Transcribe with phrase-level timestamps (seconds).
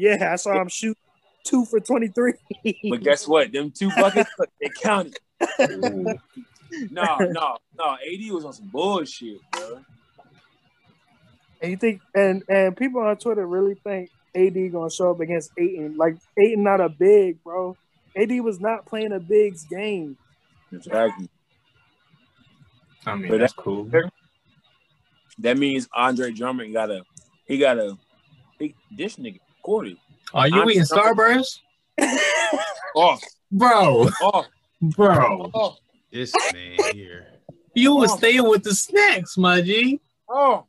[0.00, 0.96] Yeah, I saw him shoot
[1.44, 2.34] two for twenty three.
[2.88, 3.52] But guess what?
[3.52, 4.30] Them two buckets,
[4.60, 5.18] they counted.
[6.92, 7.84] No, no, no.
[7.94, 9.80] AD was on some bullshit, bro.
[11.60, 15.50] And you think and and people on Twitter really think AD gonna show up against
[15.58, 15.96] Ayton.
[15.96, 17.76] Like Ayton not a big, bro.
[18.16, 20.16] AD was not playing a big's game.
[20.72, 21.28] Exactly.
[23.04, 23.90] I mean, But that's that- cool.
[25.40, 27.02] That means Andre Drummond gotta
[27.46, 27.98] he gotta
[28.60, 29.96] he, this nigga recorded.
[30.32, 31.60] Are you I'm- eating Starburst?
[32.96, 33.18] Oh,
[33.52, 34.46] Bro, oh,
[34.80, 35.50] bro.
[35.54, 35.76] oh,
[36.12, 37.26] This man here.
[37.74, 40.00] You was staying with the snacks, my G.
[40.28, 40.64] oh.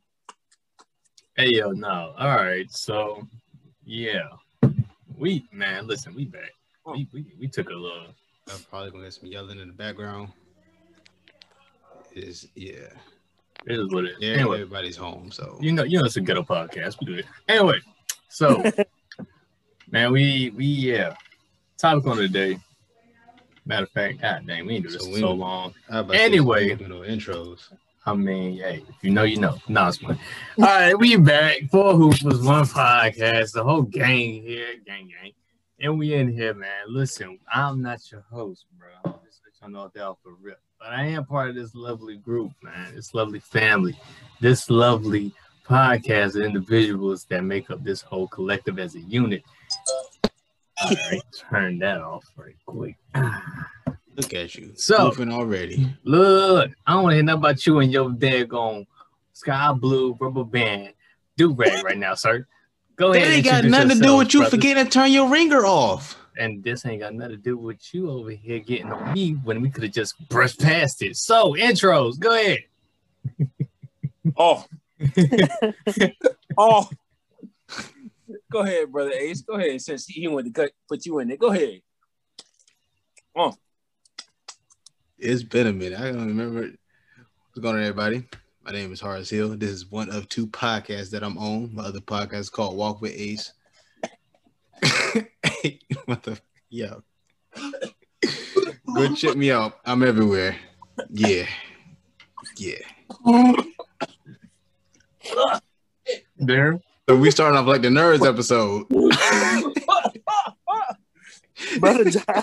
[1.36, 2.14] Hey yo, no.
[2.18, 3.26] All right, so
[3.84, 4.28] yeah.
[5.16, 6.52] We man, listen, we back.
[6.86, 8.06] We we, we took a little
[8.52, 10.28] I'm probably gonna get some yelling in the background.
[12.14, 12.88] Is yeah.
[13.66, 14.16] it is what it is.
[14.20, 16.98] Yeah, Anyway, everybody's home, so you know, you know it's a ghetto podcast.
[17.00, 17.26] We do it.
[17.48, 17.78] Anyway,
[18.32, 18.62] so
[19.90, 21.14] man, we we yeah.
[21.78, 22.58] Topic on the day.
[23.64, 25.74] Matter of fact, god dang, we ain't do this So in we- so long.
[25.88, 26.20] How about this?
[26.20, 26.74] Anyway.
[26.74, 27.72] Do no intros.
[28.04, 29.56] I mean, hey, if you know, you know.
[29.68, 30.18] No, it's fine.
[30.58, 31.58] All right, we back.
[31.70, 33.52] Four Hoops was one podcast.
[33.52, 35.32] The whole gang here, gang, gang.
[35.80, 36.68] And we in here, man.
[36.88, 38.88] Listen, I'm not your host, bro.
[39.04, 40.58] I'm just let y'all know that off the rip.
[40.80, 42.92] But I am part of this lovely group, man.
[42.94, 43.96] This lovely family.
[44.40, 45.32] This lovely
[45.68, 49.42] podcast of individuals that make up this whole collective as a unit.
[50.84, 52.96] All right, turn that off right quick.
[54.16, 54.72] Look at you.
[54.76, 55.94] So- Goofing already.
[56.04, 58.86] Look, I don't want to hear nothing about you and your daggone
[59.32, 60.92] sky blue rubber band
[61.36, 62.46] do rag right now, sir.
[62.96, 63.26] Go ahead.
[63.26, 64.56] That ain't got nothing to do with you brother.
[64.56, 66.18] forgetting to turn your ringer off.
[66.38, 69.60] And this ain't got nothing to do with you over here getting on me when
[69.60, 71.16] we could have just brushed past it.
[71.16, 72.58] So, intros, go ahead.
[74.36, 74.64] Oh.
[76.58, 76.88] oh.
[78.50, 79.40] Go ahead, brother Ace.
[79.42, 79.80] Go ahead.
[79.80, 81.36] Since he wanted to cut, put you in there.
[81.36, 81.80] Go ahead.
[83.34, 83.54] Oh,
[85.18, 85.98] It's been a minute.
[85.98, 86.60] I don't remember.
[86.60, 88.24] What's going on, everybody?
[88.64, 89.56] My name is Horace Hill.
[89.56, 91.74] This is one of two podcasts that I'm on.
[91.74, 93.52] My other podcast is called Walk with Ace.
[96.04, 96.38] what the?
[96.68, 97.02] Yo.
[98.94, 99.78] Go check me out.
[99.84, 100.56] I'm everywhere.
[101.10, 101.46] Yeah.
[102.56, 103.64] Yeah.
[106.36, 106.80] There.
[107.08, 108.88] So we starting off like the nerds episode.
[111.78, 112.42] brother John.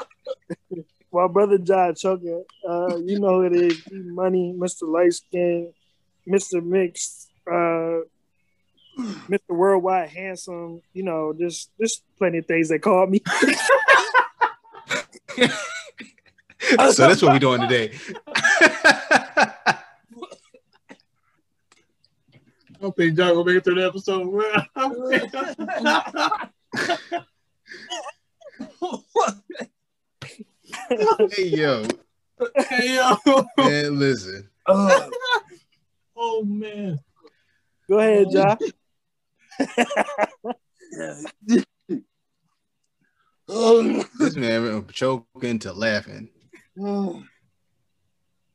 [1.10, 3.82] While brother John choking, uh, you know who it is.
[3.92, 4.84] Money, Mr.
[4.84, 5.74] Light Skin,
[6.28, 6.64] Mr.
[6.64, 8.02] Mix, uh,
[9.28, 9.50] Mr.
[9.50, 10.82] Worldwide Handsome.
[10.94, 13.22] You know, just just plenty of things they call me.
[15.38, 15.48] so
[16.68, 17.98] that's what we're doing today.
[22.80, 24.30] I don't think John will make it through the episode.
[31.32, 31.84] hey yo,
[32.70, 33.18] hey, yo.
[33.58, 34.50] man, listen.
[34.66, 35.10] oh,
[36.16, 37.00] Oh, man.
[37.90, 38.58] Go ahead, John.
[44.20, 46.30] This man went from choking to laughing.
[46.80, 47.24] oh.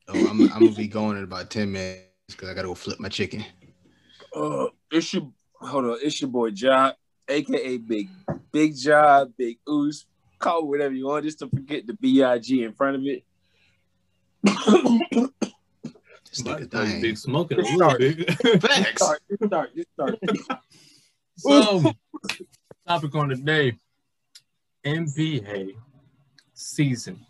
[0.06, 3.00] Oh, I'm, I'm gonna be going in about ten minutes because I gotta go flip
[3.00, 3.44] my chicken.
[4.34, 5.98] Uh, it's your hold on.
[6.02, 6.94] It's your boy Job,
[7.28, 8.08] aka Big
[8.52, 10.06] Big Job, Big Oos.
[10.38, 13.02] Call it whatever you want, just to forget the B I G in front of
[13.04, 13.24] it.
[16.30, 18.28] This nigga Big smoking a little bit.
[18.60, 19.04] Facts.
[19.04, 20.18] Start, just start, just start.
[21.36, 21.92] So,
[22.88, 23.78] topic on the day
[24.84, 25.76] NBA
[26.54, 27.24] season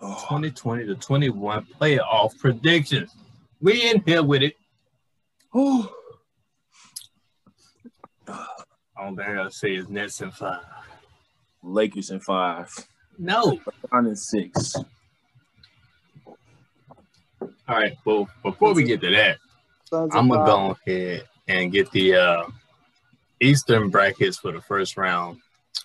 [0.00, 3.16] Oh, 2020 to 21 playoff predictions.
[3.60, 4.54] We in here with it.
[5.54, 5.92] oh.
[8.98, 10.60] All thing I gotta say is Nets in five.
[11.62, 12.72] Lakers in five,
[13.18, 13.60] No.
[13.88, 14.74] Brown in six.
[16.26, 16.36] All
[17.68, 17.96] right.
[18.04, 19.38] Well, before we get to that,
[19.84, 22.44] Sons I'm gonna go ahead and get the uh,
[23.40, 25.38] Eastern brackets for the first round.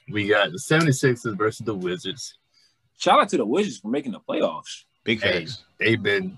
[0.10, 2.38] We got the 76ers versus the Wizards.
[2.98, 4.84] Shout out to the Wizards for making the playoffs.
[5.04, 5.48] Big Hey,
[5.80, 6.38] they've been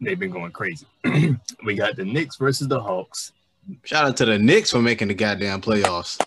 [0.00, 0.86] they've been going crazy.
[1.64, 3.32] we got the Knicks versus the Hawks.
[3.84, 6.18] Shout out to the Knicks for making the goddamn playoffs.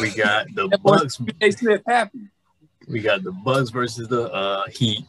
[0.00, 1.20] We got the That Bucks.
[1.40, 2.28] Hey Smith happy.
[2.88, 5.04] We got the Bucks versus the uh, Heat,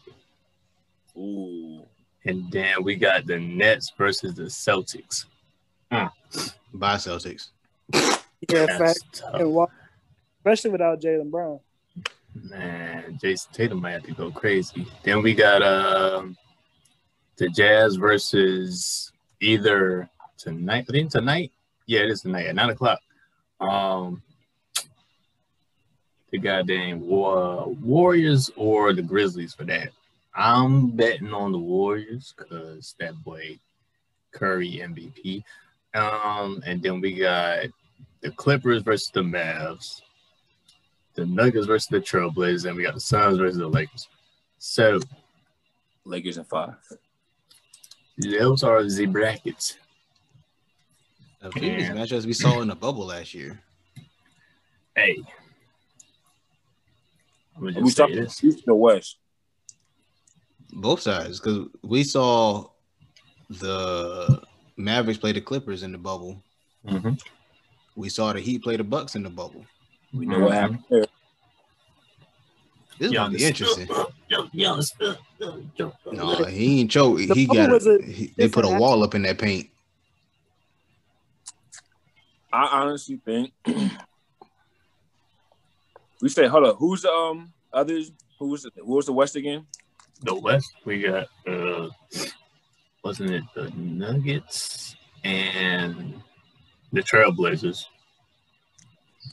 [1.16, 1.84] Ooh.
[2.26, 5.26] and then we got the Nets versus the Celtics.
[5.90, 7.50] Bye, Celtics.
[8.50, 9.00] Yeah, fact.
[9.14, 9.70] tough.
[10.40, 11.60] Especially without Jaylen Brown.
[12.34, 14.88] Man, Jayson Tatum might have to go crazy.
[15.04, 16.38] Then we got um
[17.38, 20.86] the Jazz versus either tonight.
[20.90, 21.52] I think tonight.
[21.86, 23.00] Yeah, it is tonight at nine o'clock.
[23.60, 24.22] Um,
[26.32, 29.90] the goddamn War- Warriors or the Grizzlies for that.
[30.36, 33.58] I'm betting on the Warriors because that boy
[34.32, 35.44] Curry MVP.
[35.94, 37.66] Um, and then we got
[38.22, 40.02] the Clippers versus the Mavs,
[41.16, 44.08] the Nuggets versus the Trailblazers, and we got the Suns versus the Lakers.
[44.60, 45.00] So
[46.06, 46.76] Lakers in five.
[48.18, 49.78] those are the brackets.
[51.42, 53.60] The previous matchups we saw in the bubble last year.
[54.96, 55.16] Hey,
[57.56, 58.44] I'm gonna Are we just talking this.
[58.44, 59.18] East or West?
[60.74, 62.70] Both sides, because we saw
[63.50, 64.42] the
[64.78, 66.44] Mavericks play the Clippers in the bubble.
[66.86, 67.20] Mhm.
[67.96, 69.66] We saw the Heat play the Bucks in the bubble.
[70.14, 70.56] We know what Mhm.
[70.56, 71.06] happened there.
[73.00, 73.88] This is gonna be interesting.
[74.54, 74.92] Giannis.
[76.12, 77.20] No, he ain't choke.
[77.20, 77.86] He bubble got.
[77.88, 79.70] a He, they put a different wall up in that paint.
[82.52, 83.52] I honestly think
[86.22, 88.12] we say, hold up, who's the um others?
[88.40, 89.66] Who's the, who was the West again?
[90.22, 91.90] The West, we got uh
[93.04, 96.22] wasn't it the Nuggets and
[96.92, 97.86] the Trailblazers?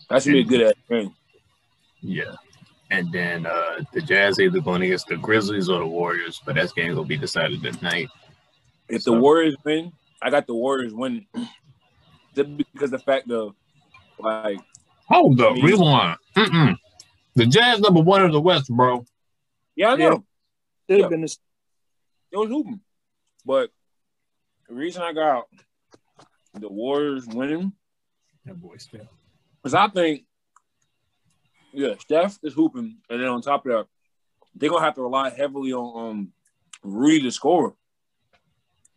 [0.08, 1.14] That's gonna be a good ass game.
[2.00, 2.34] Yeah.
[2.90, 6.75] And then uh the Jazz either going against the Grizzlies or the Warriors, but that
[6.75, 8.08] game gonna be decided tonight.
[8.88, 11.26] If So- the Warriors win, I got the Warriors winning.
[12.34, 13.54] Just because the fact of
[14.19, 14.58] like
[15.08, 16.19] Hold up, rewind.
[16.36, 16.76] Mm-mm.
[17.36, 19.04] The Jazz number one in the West, bro.
[19.76, 20.25] yeah, I know
[20.88, 21.02] Should Yeah.
[21.02, 21.36] have been the
[22.32, 22.81] it was hooping,
[23.44, 23.70] but
[24.69, 25.44] the reason I got
[26.54, 27.72] the Warriors winning
[28.44, 29.08] That boy still.
[29.62, 30.25] Because I think,
[31.72, 33.87] yeah, Steph is hooping, and then on top of that,
[34.54, 36.32] they're gonna have to rely heavily on um
[36.82, 37.75] Rudy to score.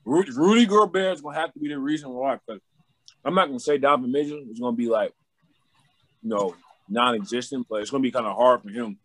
[0.05, 2.37] Rudy, Rudy Gobert is gonna have to be the reason why.
[2.45, 2.61] Because
[3.27, 5.13] I'm not gonna say Donovan Mitchell is gonna be like,
[6.23, 6.55] you know,
[6.87, 8.97] non-existent, but it's gonna be kind of hard for him.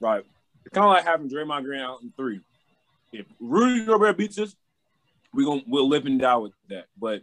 [0.00, 0.24] Right?
[0.64, 2.40] It's kind of like having Draymond Green out in three.
[3.12, 4.56] If Rudy Gobert beats us,
[5.34, 6.86] we gonna we'll live and die with that.
[6.98, 7.22] But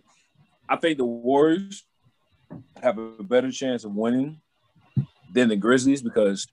[0.70, 1.84] I think the Warriors
[2.84, 4.40] have a better chance of winning
[5.34, 6.48] than the Grizzlies because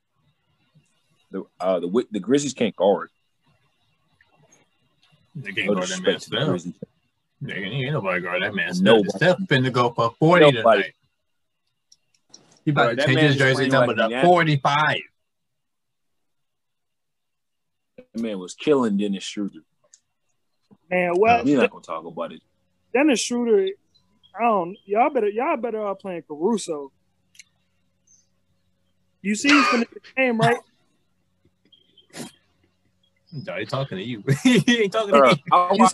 [1.31, 3.11] the uh, the the Grizzlies can't guard.
[5.35, 6.75] They can't No guard that
[7.41, 7.61] man disrespect to the Steph.
[7.61, 7.63] Grizzlies.
[7.63, 8.85] They ain't ain't nobody guard that man Steph.
[8.85, 9.09] Nobody.
[9.11, 10.83] Steph finna go for 40 Nobody.
[10.83, 10.95] tonight.
[12.65, 14.97] He about Bro, to change his jersey number like to 45.
[17.97, 19.61] That man was killing Dennis Schroeder.
[20.91, 21.13] man.
[21.17, 22.43] well, We're not gonna talk about it.
[22.93, 23.69] Dennis Schroeder?
[24.39, 24.77] I don't.
[24.85, 25.29] Y'all better.
[25.29, 26.93] Y'all better off playing Caruso.
[29.23, 30.59] You see, he's gonna the game, right?
[33.33, 34.23] No, he talking to you.
[34.43, 35.37] he ain't talking Bro, to
[35.73, 35.87] me.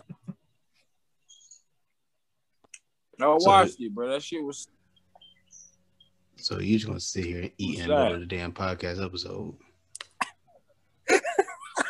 [3.21, 4.09] I watched, I So- watched it, bro.
[4.11, 4.69] That shit was
[6.37, 9.05] So you just gonna sit here and eat in the middle of the damn podcast
[9.05, 9.57] episode.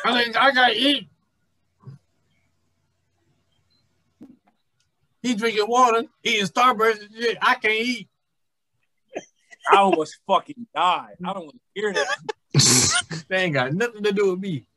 [0.05, 1.07] I think I gotta eat.
[5.23, 7.37] He drinking water, eating Starburst and shit.
[7.41, 8.07] I can't eat.
[9.71, 11.15] I almost fucking died.
[11.25, 12.17] I don't want to hear that.
[13.27, 14.67] They ain't got nothing to do with me.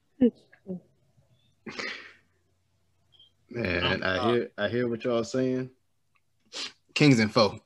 [3.50, 5.69] Man, I hear I hear what y'all saying.
[6.99, 7.23] Kings oh.
[7.23, 7.61] and foe.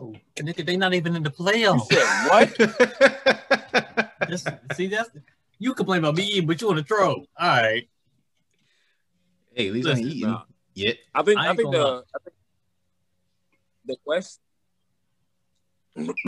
[0.00, 1.86] Oh, nigga, they not even in the playoffs.
[2.30, 2.56] what?
[4.20, 5.10] That's- see, that's
[5.58, 7.26] you complain about me eating, but you on the troll.
[7.38, 7.86] All right.
[9.52, 10.42] hey, at least I ain't eating nah.
[10.74, 10.96] yet.
[11.14, 12.36] I think I I, think gonna the I think
[13.84, 14.40] the West.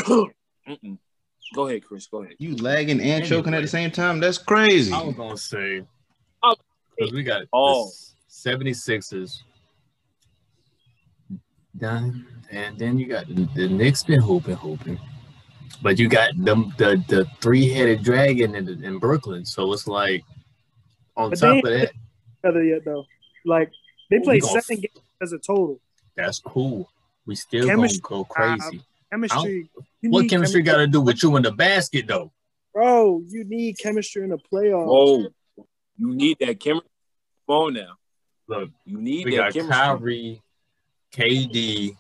[1.55, 2.07] Go ahead, Chris.
[2.09, 2.37] Go ahead.
[2.39, 4.21] You lagging and choking at the same time.
[4.21, 4.93] That's crazy.
[4.93, 5.83] I was gonna say
[6.43, 6.55] Oh.
[6.95, 7.87] because we got Oh.
[7.87, 7.93] the
[8.31, 9.43] 76ers
[11.79, 14.99] done, and then you got the, the Knicks been hoping, hoping,
[15.83, 19.45] but you got them the the three headed dragon in, in Brooklyn.
[19.45, 20.23] So it's like
[21.17, 21.93] on But top they- of that,
[22.49, 23.05] Other yet though,
[23.45, 23.71] like
[24.11, 25.81] they We played gonna- seven games as a total.
[26.17, 26.91] that's cool.
[27.27, 28.83] We still Chemistry- gonna go crazy.
[29.11, 29.71] Chemistry.
[30.03, 32.33] What need chemistry got to do with you in the basket though?
[32.75, 34.87] Bro, you need chemistry in the playoffs.
[34.87, 35.27] Whoa,
[35.99, 36.89] you need that chemistry.
[37.47, 37.97] Come on now.
[38.49, 39.73] Look, You need we that got chemistry.
[39.77, 40.43] Kyrie,
[41.13, 41.97] KD,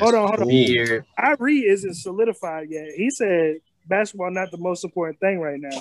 [0.00, 0.48] Hold on, hold on.
[0.48, 1.04] Beard.
[1.20, 2.88] Kyrie isn't solidified yet.
[2.96, 3.56] He said
[3.86, 5.80] basketball not the most important thing right now.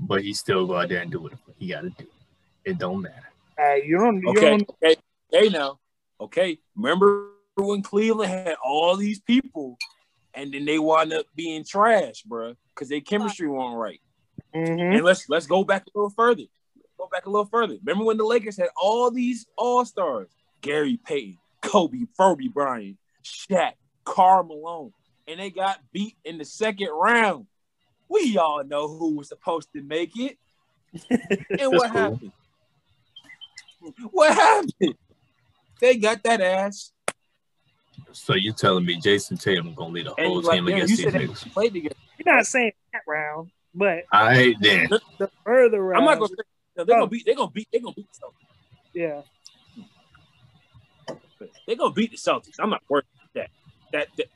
[0.00, 2.06] but he still go out there and do what he got to do.
[2.64, 3.28] It don't matter.
[3.56, 4.20] Hey, you don't.
[4.20, 4.70] You Okay, don't.
[4.82, 4.96] okay,
[5.32, 5.48] okay.
[5.50, 5.78] Now,
[6.20, 6.58] okay.
[6.76, 9.76] Remember when Cleveland had all these people,
[10.34, 14.00] and then they wound up being trash, bro, because their chemistry wasn't right.
[14.54, 14.94] Mhm.
[14.96, 16.44] And let's let's go back a little further.
[16.98, 17.76] Go back a little further.
[17.84, 20.30] Remember when the Lakers had all these all stars:
[20.62, 23.72] Gary Payton, Kobe, Kobe Bryant, Shaq,
[24.04, 24.92] Karl Malone,
[25.26, 27.46] and they got beat in the second round
[28.08, 30.38] We all know who was supposed to make it.
[31.58, 32.00] And what cool.
[32.02, 32.32] happened?
[34.10, 34.94] What happened?
[35.80, 36.92] They got that ass.
[38.12, 40.96] So you're telling me Jayson Tatum gonna lead the And whole team damn, against you
[40.96, 41.52] these said they niggas?
[41.52, 41.94] played together.
[42.18, 44.88] You're not saying that round, but All right then.
[45.18, 46.02] the further round.
[46.02, 46.44] I'm not gonna say
[46.76, 47.00] no, they're oh.
[47.00, 49.24] gonna beat they're gonna beat they're gonna beat the Celtics.
[51.46, 51.60] Yeah.
[51.66, 52.56] They're gonna beat the Celtics.
[52.58, 53.50] I'm not worried about that.
[53.92, 54.26] That, that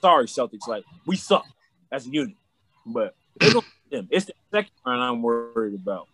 [0.00, 1.46] sorry, Celtics, like we suck
[1.92, 2.36] as a unit.
[2.84, 4.08] But they're gonna beat them.
[4.10, 6.08] It's the second round I'm worried about.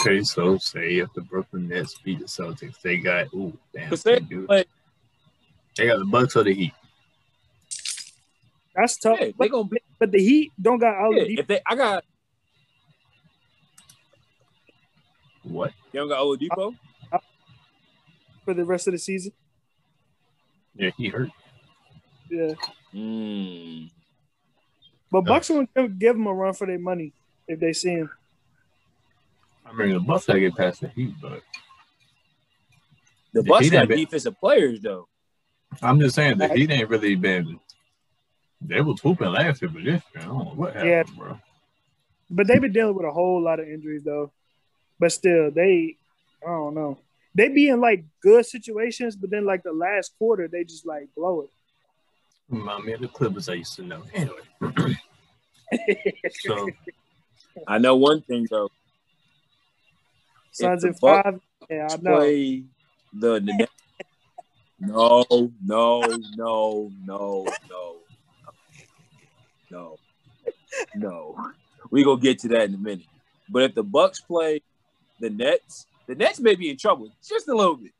[0.00, 4.02] Okay, so say if the Brooklyn Nets beat the Celtics, they got ooh damn, Because
[4.02, 4.46] they they, do.
[4.46, 4.64] play,
[5.76, 6.72] they got the Bucks or the Heat.
[8.74, 9.18] That's tough.
[9.20, 11.60] yeah, they but, gonna beat but the Heat don't got all yeah, the if they
[11.66, 12.04] I got
[15.42, 15.72] What?
[15.92, 16.74] you don't got Oladipo.
[18.44, 19.32] For the rest of the season.
[20.74, 21.30] Yeah, he hurt.
[22.30, 22.54] Yeah.
[22.94, 23.90] Mm.
[25.10, 27.12] But Bucks will give, give them a run for their money
[27.46, 28.10] if they see him.
[29.66, 31.42] I mean, the Bucks gotta get past the Heat, but
[33.32, 35.08] The The Bucks Heat got ain't been- defensive players though.
[35.82, 37.58] I'm just saying the Heat ain't really been.
[38.60, 41.02] They was hooping last year, but this year, I don't know what happened, Yeah.
[41.16, 41.38] bro.
[42.30, 44.32] But they've been dealing with a whole lot of injuries though.
[44.98, 45.96] But still, they
[46.42, 46.98] I don't know.
[47.34, 51.08] They be in like good situations, but then like the last quarter, they just like
[51.16, 51.50] blow it.
[52.48, 54.02] Remind me of the Clippers I used to know.
[54.12, 54.96] Anyway,
[56.40, 56.68] so
[57.66, 58.70] I know one thing though.
[60.50, 61.40] Suns the in five.
[61.70, 62.16] Yeah, I know.
[62.16, 62.64] Play
[63.12, 63.72] the, the Nets.
[64.84, 65.24] No,
[65.64, 66.00] no,
[66.34, 67.98] no, no, no,
[69.70, 69.98] no,
[70.96, 71.36] no.
[71.88, 73.06] We gonna get to that in a minute.
[73.48, 74.60] But if the Bucks play
[75.20, 77.92] the Nets, the Nets may be in trouble just a little bit,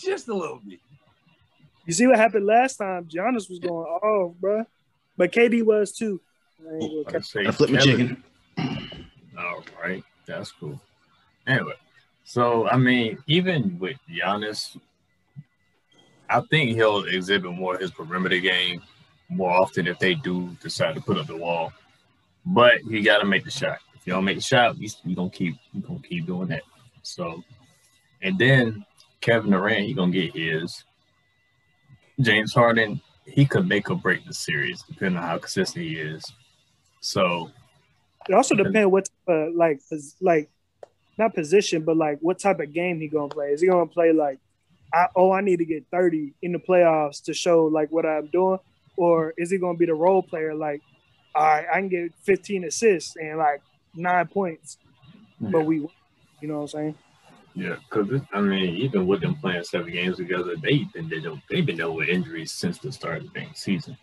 [0.00, 0.80] just a little bit.
[1.84, 3.04] You see what happened last time?
[3.04, 4.64] Giannis was going off, bro.
[5.18, 6.20] But KD was too.
[6.60, 8.24] I ain't I I flipped my chicken.
[9.38, 10.80] All right, that's cool.
[11.46, 11.74] Anyway,
[12.24, 14.78] so I mean, even with Giannis,
[16.30, 18.82] I think he'll exhibit more of his perimeter game
[19.28, 21.72] more often if they do decide to put up the wall.
[22.46, 23.78] But you got to make the shot.
[23.94, 26.62] If you don't make the shot, you, you gonna keep you gonna keep doing that.
[27.06, 27.44] So,
[28.20, 28.84] and then
[29.20, 30.84] Kevin Durant, he gonna get his.
[32.20, 36.24] James Harden, he could make or break the series depending on how consistent he is.
[37.00, 37.50] So
[38.28, 39.80] It also depends what of like
[40.20, 40.50] like
[41.16, 43.52] not position, but like what type of game he gonna play.
[43.52, 44.40] Is he gonna play like
[44.92, 48.26] I, oh I need to get 30 in the playoffs to show like what I'm
[48.26, 48.58] doing?
[48.96, 50.82] Or is he gonna be the role player like
[51.36, 53.60] all right, I can get 15 assists and like
[53.94, 54.78] nine points,
[55.38, 55.86] but we
[56.46, 56.94] you know what I'm saying?
[57.56, 61.10] Yeah, because I mean, even with them playing seven games together, they've been
[61.50, 63.96] they've been dealing with injuries since the start of the season.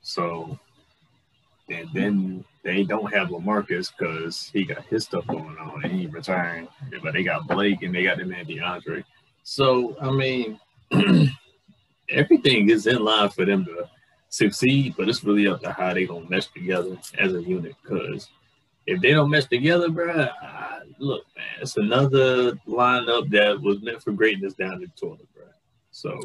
[0.00, 0.56] So,
[1.68, 6.06] and then they don't have Lamarcus because he got his stuff going on and he
[6.06, 6.68] retiring.
[7.02, 9.02] But they got Blake and they got the man DeAndre.
[9.42, 10.60] So I mean,
[12.08, 13.88] everything is in line for them to
[14.28, 17.74] succeed, but it's really up to how they gonna mesh together as a unit.
[17.82, 18.28] Because
[18.86, 24.02] if they don't mesh together, bro, uh, look, man, it's another lineup that was meant
[24.02, 25.44] for greatness down the toilet, bro.
[25.90, 26.20] So,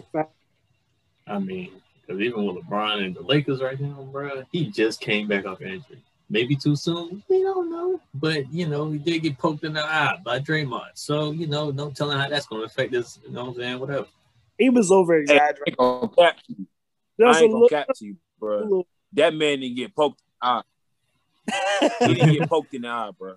[1.28, 5.28] I mean, because even with LeBron and the Lakers right now, bro, he just came
[5.28, 6.04] back off injury.
[6.30, 8.00] Maybe too soon, we don't know.
[8.14, 11.72] But you know, he did get poked in the eye by Draymond, so you know,
[11.72, 13.20] no telling how that's going to affect this.
[13.26, 13.80] You know what I'm saying?
[13.80, 14.08] Whatever.
[14.58, 15.64] He was over Hey, I exaggerating.
[15.68, 16.68] ain't gonna cap to you.
[17.18, 18.86] There's I a ain't gonna little, cap to you, bro.
[19.14, 20.22] That man didn't get poked.
[20.22, 20.62] in the eye.
[22.06, 23.36] He didn't get poked in the eye, bro.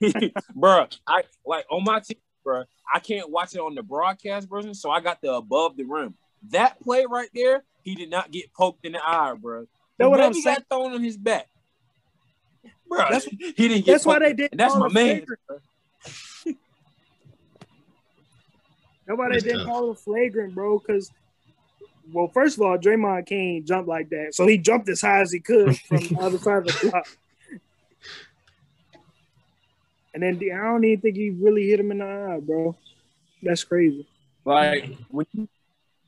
[0.54, 2.64] bro, I like on my team, bro.
[2.92, 6.14] I can't watch it on the broadcast version, so I got the above the rim.
[6.50, 9.66] That play right there, he did not get poked in the eye, bro.
[9.98, 10.56] Know what Maybe I'm he saying?
[10.70, 11.48] got thrown on his back,
[12.88, 12.98] bro.
[12.98, 13.92] That's- he didn't get.
[13.92, 14.50] That's why they did.
[14.52, 15.24] That's my man.
[15.26, 15.40] flagrant.
[19.06, 19.68] That's why they That's didn't tough.
[19.68, 20.78] call him flagrant, bro.
[20.78, 21.10] Because,
[22.12, 25.30] well, first of all, Draymond can't jump like that, so he jumped as high as
[25.32, 27.06] he could from the other side of the block.
[30.16, 32.74] And then I don't even think he really hit him in the eye, bro.
[33.42, 34.08] That's crazy.
[34.46, 35.46] Like when you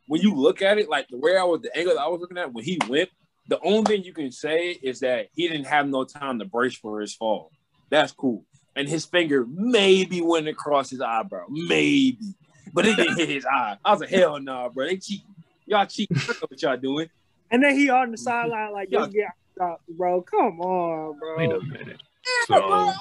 [0.06, 2.18] when you look at it, like the way I was, the angle that I was
[2.18, 3.10] looking at when he went,
[3.48, 6.74] the only thing you can say is that he didn't have no time to brace
[6.74, 7.52] for his fall.
[7.90, 8.46] That's cool.
[8.74, 12.34] And his finger maybe went across his eyebrow, maybe,
[12.72, 13.76] but it didn't hit his eye.
[13.84, 15.34] I was like, hell no, nah, bro, they cheating.
[15.66, 16.16] Y'all cheating.
[16.16, 17.10] What y'all doing.
[17.50, 20.22] And then he on the sideline like, "Yo, get out, bro.
[20.22, 22.02] Come on, bro." Wait a minute.
[22.46, 22.92] So,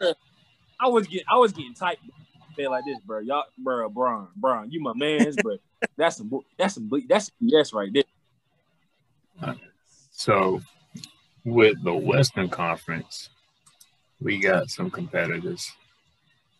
[0.00, 0.12] bro.
[0.80, 1.98] I was getting, I was getting tight.
[2.56, 3.20] Say like this, bro.
[3.20, 5.60] Y'all, bro, Bron, Bron, you my man's, but
[5.96, 9.54] that's some, bu- that's some, bu- that's some yes right there.
[10.10, 10.60] so
[11.44, 13.30] with the Western Conference,
[14.20, 15.72] we got some competitors.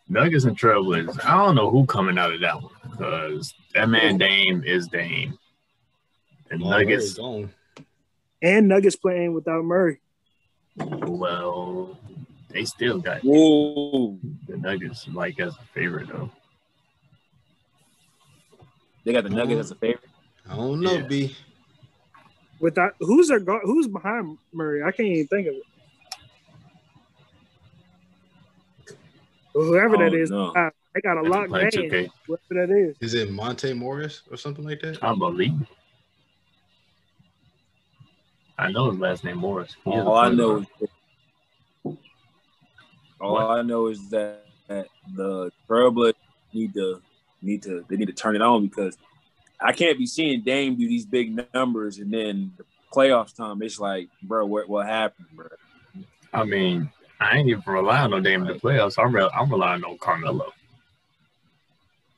[0.09, 1.23] Nuggets and Trailblazers.
[1.25, 5.39] I don't know who coming out of that one because that man Dame is Dame.
[6.51, 7.53] And Well, Murray's Nuggets.
[8.41, 10.01] And Nuggets playing without Murray.
[10.77, 11.99] well,
[12.51, 14.19] they still got Whoa.
[14.47, 16.31] the Nuggets like as a favorite though.
[19.05, 20.09] They got the Nuggets as a favorite.
[20.49, 21.07] I don't know, Yeah.
[21.07, 21.37] B.
[22.61, 24.83] Without who's their guard, who's behind Murray?
[24.83, 25.63] I can't even think of it.
[29.55, 30.47] Whoever that Oh, is, no.
[30.53, 31.91] uh, they got a They lot play game.
[31.91, 32.09] 2K.
[32.27, 32.97] Whoever that is.
[33.01, 35.03] Is it Monte Morris or something like that?
[35.03, 35.55] I believe.
[38.59, 39.77] I know his last name Morris.
[39.85, 40.67] He All I know is
[43.21, 46.15] all I know is that, that the Trailblazers
[46.53, 47.03] need to
[47.43, 48.97] need to they need to turn it on because
[49.61, 53.79] I can't be seeing Dame do these big numbers and then the playoffs time it's
[53.79, 55.47] like, bro, what what happened, bro?
[56.33, 59.03] I mean, I ain't even relying on Dame in the playoffs.
[59.03, 60.53] I'm re- I'm relying on Carmelo.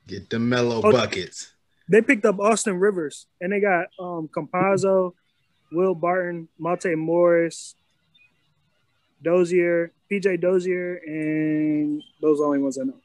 [0.07, 0.91] Get the mellow Oh.
[0.93, 1.53] buckets.
[1.89, 5.13] They picked up Austin Rivers and they got um Campazzo,
[5.73, 7.75] Will Barton, Monte Morris,
[9.23, 12.97] Dozier, PJ Dozier, and those are the only ones I know.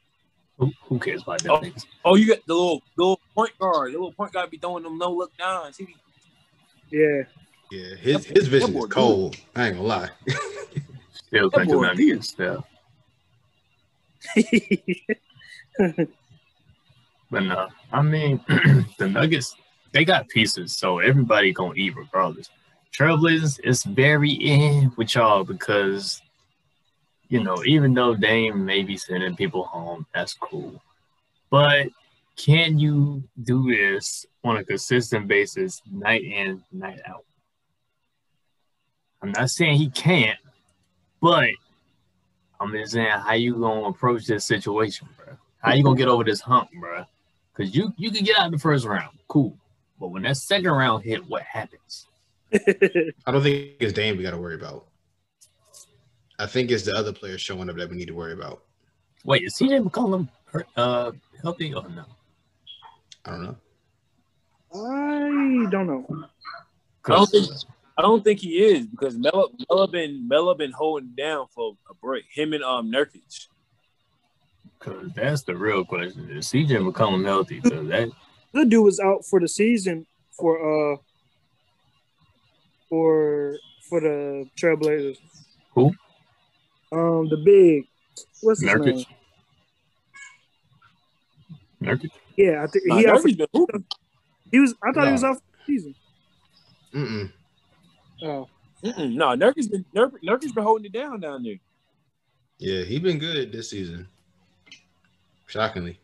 [0.57, 1.51] Who, who cares about that?
[1.51, 1.59] Oh.
[1.59, 1.85] niggas?
[2.05, 3.89] Oh, you got the little the little point guard.
[3.91, 5.77] The little point guard be throwing them no look downs.
[5.77, 5.87] He
[6.91, 7.23] Yeah.
[7.71, 9.37] Yeah, his his vision is boy cold.
[9.55, 10.09] I ain't gonna lie.
[11.11, 12.09] Still That thinking boy about good.
[12.11, 12.65] against stuff.
[17.31, 18.39] But no, I mean,
[18.97, 19.55] the Nuggets,
[19.91, 22.49] they got pieces, so everybody gonna eat regardless.
[22.97, 26.21] Trailblazers, it's very in with y'all because,
[27.27, 30.81] you know, even though Dame may be sending people home, that's cool.
[31.49, 31.87] But
[32.37, 37.25] can you do this on a consistent basis, night in, night out?
[39.21, 40.39] I'm not saying he can't,
[41.21, 41.49] but
[42.61, 45.35] I'm just saying how you gonna approach this situation, bro.
[45.59, 47.03] How you gonna get over this hump, bro?
[47.53, 49.57] Because you you can get out in the first round, cool.
[49.99, 52.07] But when that second round hit, what happens?
[53.25, 54.87] I don't think it's Dame we got to worry about.
[56.39, 58.63] I think it's the other players showing up that we need to worry about.
[59.23, 62.05] Wait, is CJ McCollum hurt, uh, healthy or no?
[63.25, 63.57] I don't know.
[64.73, 66.27] I don't know.
[67.05, 67.47] I don't think
[67.97, 71.93] I don't think he is because Melo Melo been Melo been holding down for a
[71.93, 72.25] break.
[72.31, 73.47] Him and um Nurkic.
[74.77, 76.29] Because that's the real question.
[76.29, 77.59] Is CJ McCollum healthy?
[77.61, 78.09] Because that
[78.53, 80.97] Good dude was out for the season for uh
[82.89, 83.57] for
[83.89, 85.17] for the Trailblazers.
[85.73, 85.93] Who?
[86.91, 87.87] Um, the big.
[88.41, 88.85] What's his Nurkic.
[88.85, 89.05] name?
[91.81, 92.11] Nurkic.
[92.37, 93.85] Yeah, I think Nah, he out Nurkic been
[94.51, 94.75] he was.
[94.83, 95.95] I thought he was off the season.
[96.93, 97.31] Mm-mm.
[98.23, 98.47] Oh,
[98.83, 101.59] Mm-mm, no, Nurkic's been Nurkic, Nurkic's been holding it down down there.
[102.57, 104.07] Yeah, he's been good this season.
[105.47, 105.99] Shockingly.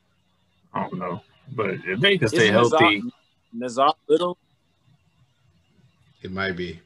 [0.74, 1.22] I don't know.
[1.54, 3.04] But if they can stay Isn't healthy,
[3.54, 4.38] Nazar, Nassir Little.
[6.22, 6.80] It might be.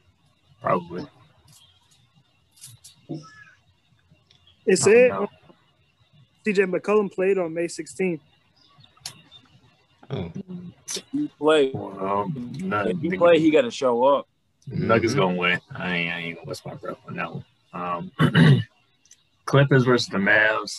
[0.62, 1.06] probably.
[3.10, 5.12] it I said.
[6.46, 8.20] CJ McCollum played on May 16th.
[10.08, 10.30] Oh.
[11.12, 11.70] He play.
[11.74, 14.28] Well, not, If he play, he got to show up.
[14.68, 15.16] Nuggets Mhm.
[15.18, 15.60] gonna win.
[15.74, 17.44] I ain't, I ain't gonna what's my breath on that one.
[17.72, 18.12] Um,
[19.44, 20.78] Clippers versus the Mavs.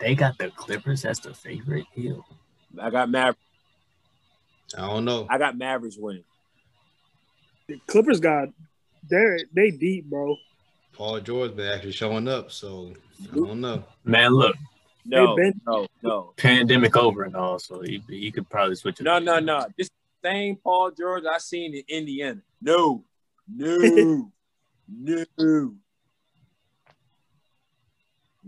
[0.00, 1.86] They got the Clippers as the favorite.
[1.94, 2.24] Ew.
[2.80, 3.34] I got Maver-
[4.76, 5.26] I don't know.
[5.28, 6.24] I got Mavericks winning.
[7.68, 8.48] The Clippers got
[9.08, 10.36] they they deep, bro.
[10.92, 12.92] Paul George been actually showing up, so
[13.32, 13.84] I don't know.
[14.04, 14.56] Man, look,
[15.04, 19.02] No, been- no, no, pandemic over and all, so he, he could probably switch it.
[19.02, 19.66] no, no, no.
[19.76, 19.90] This
[20.24, 22.40] same Paul George I seen in Indiana.
[22.62, 23.04] No,
[23.54, 24.30] no,
[24.88, 25.74] no.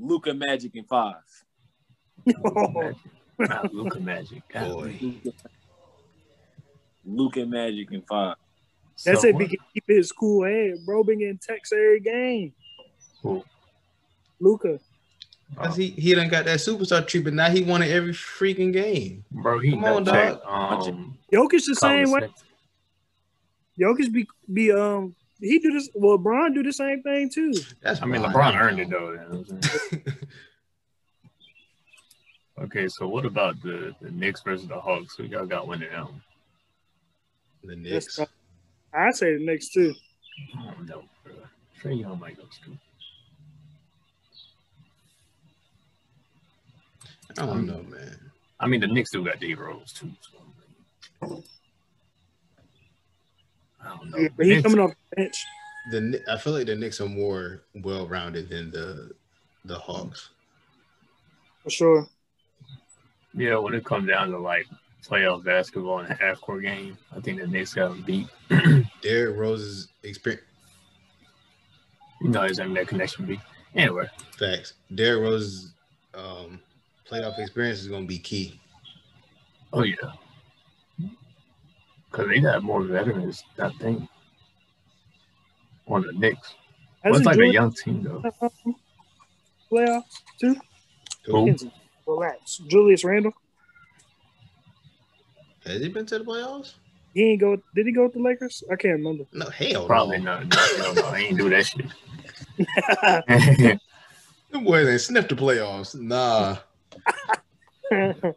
[0.00, 1.16] Luka Magic in five.
[2.24, 2.96] Luka Magic.
[3.40, 4.42] Nah, Luka Magic.
[4.52, 4.98] Boy.
[7.04, 8.36] Luka Magic in five.
[9.04, 11.04] That's So if he can keep his cool head, bro.
[11.04, 12.52] Been getting texts every game.
[13.22, 13.44] Who?
[14.40, 14.80] Luka.
[15.56, 17.36] Cause he he done got that superstar treatment.
[17.36, 19.24] Now he won it every freaking game.
[19.30, 20.88] Bro, he Come on, nut checked, dog.
[20.88, 22.20] Um, Jokic the same way.
[22.20, 22.46] Sexton.
[23.80, 25.88] Jokic be be um he do this.
[25.94, 27.52] Well, Bron do the same thing too.
[27.80, 28.32] That's I mean, fine.
[28.32, 29.12] LeBron earned it though.
[29.12, 30.04] you know what I'm saying?
[32.60, 35.14] Okay, so what about the, the Knicks versus the Hawks?
[35.16, 36.12] Who y'all got winning out?
[37.62, 38.16] the Knicks.
[38.16, 38.28] tough.
[38.92, 39.94] I say the next two.
[40.58, 41.34] I don't know, bro.
[41.80, 42.76] Trae Young might go too.
[47.38, 48.30] I don't know, man.
[48.58, 50.10] I mean, the Knicks still got D Rose too.
[50.20, 51.42] So.
[53.84, 54.18] I don't know.
[54.18, 55.44] Yeah, but he's coming off the bench.
[55.90, 59.12] the I feel like the Knicks are more well rounded than the
[59.64, 60.30] the Hawks.
[61.62, 62.06] For sure.
[63.34, 64.66] Yeah, when it comes down to like
[65.06, 68.28] playoff basketball in a half court game, I think the Knicks got them beat.
[69.02, 70.44] Derrick Rose's experience
[72.20, 73.40] You know, there's that connection be.
[73.74, 74.06] Anyway,
[74.36, 74.74] facts.
[74.94, 75.72] Derrick Rose's
[76.14, 76.60] um,
[77.10, 78.58] playoff experience is gonna be key.
[79.72, 79.94] oh yeah,
[82.10, 84.02] because they got more veterans, I think,
[85.86, 86.54] on the Knicks.
[87.04, 88.22] Well, it's like a young team though.
[89.70, 90.56] playoffs too?
[91.26, 91.54] Who?
[92.06, 92.56] Relax.
[92.68, 93.32] Julius Randle.
[95.68, 96.74] Has he been to the playoffs?
[97.14, 97.56] He ain't go.
[97.74, 98.64] Did he go with the Lakers?
[98.70, 99.24] I can't remember.
[99.32, 100.40] No, hell Probably no.
[100.40, 100.78] not.
[100.78, 101.86] No, no, no, I ain't do that shit.
[104.50, 105.94] Them boys ain't sniffed the playoffs.
[105.94, 106.56] Nah.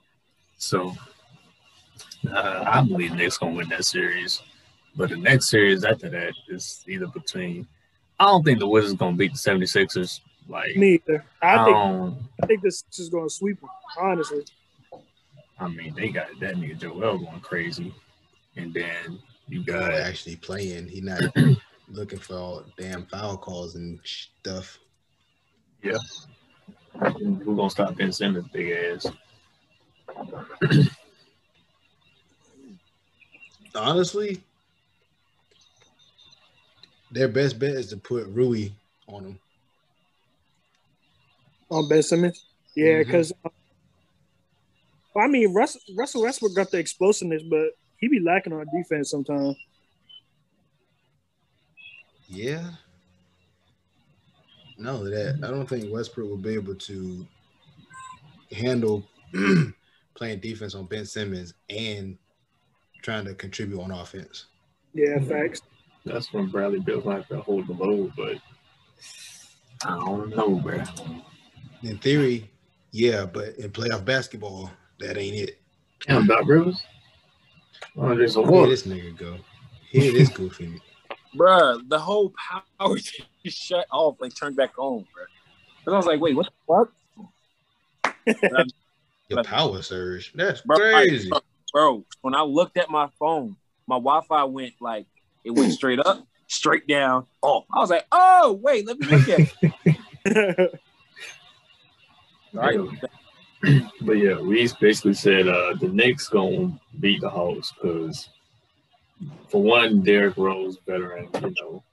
[0.58, 0.94] so
[2.30, 4.42] uh, I believe Knicks gonna win that series.
[4.96, 7.68] But the next series after that is either between.
[8.20, 10.20] I don't think the Wizards gonna beat the 76ers.
[10.48, 11.24] Like Me either.
[11.42, 12.18] I I think.
[12.44, 13.70] I think this is going to sweep them.
[14.00, 14.44] Honestly,
[15.62, 17.94] I mean, they got that nigga Joel going crazy,
[18.56, 20.88] and then you Boy, got actually playing.
[20.88, 21.22] He not
[21.88, 24.80] looking for all damn foul calls and stuff.
[25.84, 26.00] Yeah,
[27.00, 29.06] who gonna stop Ben Simmons big ass.
[33.76, 34.42] Honestly,
[37.12, 38.70] their best bet is to put Rui
[39.08, 39.40] on him.
[41.70, 42.46] on Ben Simmons.
[42.76, 43.12] Yeah, mm-hmm.
[43.12, 43.32] because
[45.14, 49.10] well, I mean, Russ, Russell Westbrook got the explosiveness, but he be lacking on defense
[49.10, 49.56] sometimes.
[52.28, 52.72] Yeah.
[54.78, 57.28] No, that I don't think Westbrook will be able to
[58.52, 59.06] handle
[60.16, 62.18] playing defense on Ben Simmons and
[63.02, 64.46] trying to contribute on offense.
[64.94, 65.62] Yeah, facts.
[66.06, 68.38] That's when Bradley Beal might have to hold the load, but
[69.86, 70.84] I don't know, bro.
[71.84, 72.50] In theory,
[72.92, 75.62] yeah, but in playoff basketball, that ain't it.
[76.08, 76.82] Damn, Doc Rivers.
[77.98, 79.38] Oh, there's a Here this nigga go.
[79.90, 80.82] Here this goofy.
[81.36, 82.34] Bruh, the whole
[82.80, 82.98] power
[83.46, 85.24] just shut off, like turned back on, bro.
[85.86, 86.86] And I was like, wait, what the
[88.48, 88.66] fuck?
[89.30, 90.34] Your power surge.
[90.36, 91.32] That's Bro, I- crazy.
[91.74, 93.56] bro, when I looked at my phone,
[93.88, 95.08] my Wi-Fi went like
[95.44, 97.66] it went straight up, straight down, off.
[97.74, 99.40] I was like, oh wait, let me look at
[100.26, 100.72] it.
[102.54, 102.78] All right.
[104.02, 108.30] But yeah, Reese basically said uh, the Knicks gonna beat the Hawks because,
[109.50, 111.84] for one, Derrick Rose veteran, you know,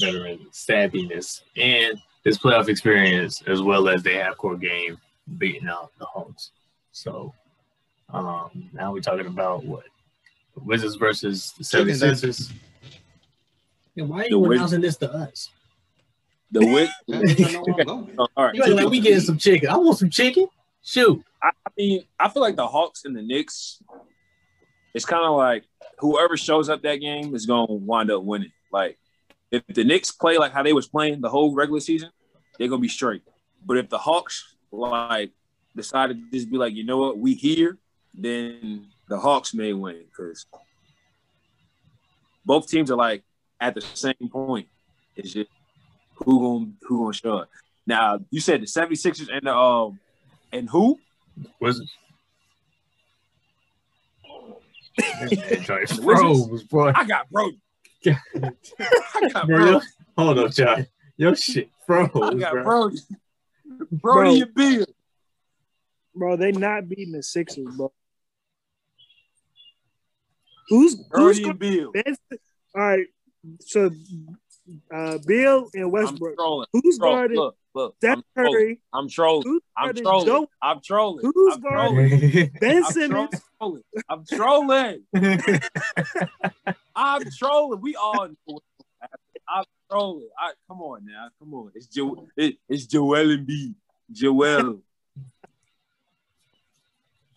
[0.00, 4.98] veteran savviness and his playoff experience, as well as they have core game
[5.38, 6.50] beating out the Hawks.
[6.90, 7.32] So
[8.10, 9.84] um, now we're talking about what
[10.56, 12.52] Wizards versus the Chicken 76ers.
[13.94, 15.50] Yeah, why are The you Wiz- announcing this to us?
[16.50, 16.90] The wit.
[17.10, 18.14] I don't know where I'm going.
[18.18, 18.54] Oh, all right.
[18.54, 19.70] You like we getting some chicken.
[19.70, 20.46] I want some chicken.
[20.84, 21.22] Shoot.
[21.42, 23.82] I I mean, I feel like the Hawks and the Knicks,
[24.94, 25.64] it's kind of like
[25.98, 28.52] whoever shows up that game is going to wind up winning.
[28.72, 28.98] Like,
[29.50, 32.10] if the Knicks play like how they was playing the whole regular season,
[32.58, 33.22] they're going to be straight.
[33.64, 35.30] But if the Hawks, like,
[35.74, 37.78] decided to just be like, you know what, we here,
[38.14, 40.46] then the Hawks may win because
[42.44, 43.22] both teams are like
[43.60, 44.68] at the same point.
[45.16, 45.50] It's just
[46.16, 47.50] who gonna who gonna show up.
[47.86, 49.98] Now, you said the 76ers and the um
[50.52, 50.98] and who?
[51.60, 51.92] Wizards.
[55.20, 55.98] Wizards?
[55.98, 56.92] froze, boy.
[56.94, 57.58] I got Brody.
[58.04, 58.18] Yeah.
[59.14, 59.86] I got Bro, Brody.
[60.16, 60.86] hold up, John.
[61.16, 62.62] Your shit froze, I got bro.
[62.64, 62.98] Brody.
[63.90, 64.14] Bro.
[64.14, 64.86] Brody and Beal.
[66.14, 67.92] bro, they not beating the Sixers, bro.
[70.68, 71.92] Who's who's Brody going and Beal.
[71.92, 72.38] to
[72.74, 73.06] All right,
[73.60, 73.90] so
[74.94, 76.38] uh, Beal and Westbrook.
[76.72, 77.96] Who's guarding look, look.
[77.98, 78.52] Steph I'm trolling.
[78.52, 78.80] Curry?
[78.92, 79.42] I'm trolling.
[79.46, 80.26] Who's I'm trolling.
[80.26, 81.32] Joe I'm trolling.
[81.34, 82.50] Who's I'm trolling.
[82.60, 82.92] Ben I'm
[83.58, 83.82] trolling.
[84.08, 85.04] I'm trolling.
[86.94, 87.80] I'm trolling.
[87.80, 89.18] We all know what's gonna happen.
[89.48, 90.28] I'm trolling.
[90.38, 91.28] I, come on now.
[91.38, 91.72] Come on.
[91.74, 93.74] It's jo- it, it's Joel and B.
[94.10, 94.80] Joel.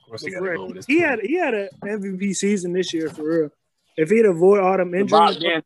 [0.05, 3.09] Of course, you gotta go this He had he had an MVP season this year
[3.09, 3.49] for real.
[3.97, 5.63] If he'd avoid all them It's about injuries,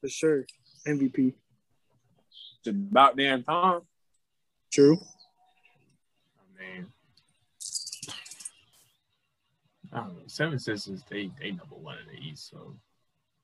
[0.00, 0.46] for sure
[0.86, 1.34] MVP.
[2.58, 3.82] it's about damn time.
[4.70, 4.98] True.
[6.38, 6.86] I mean,
[9.92, 10.22] I don't know.
[10.26, 12.76] Seven Sisters, they they number one in the East, so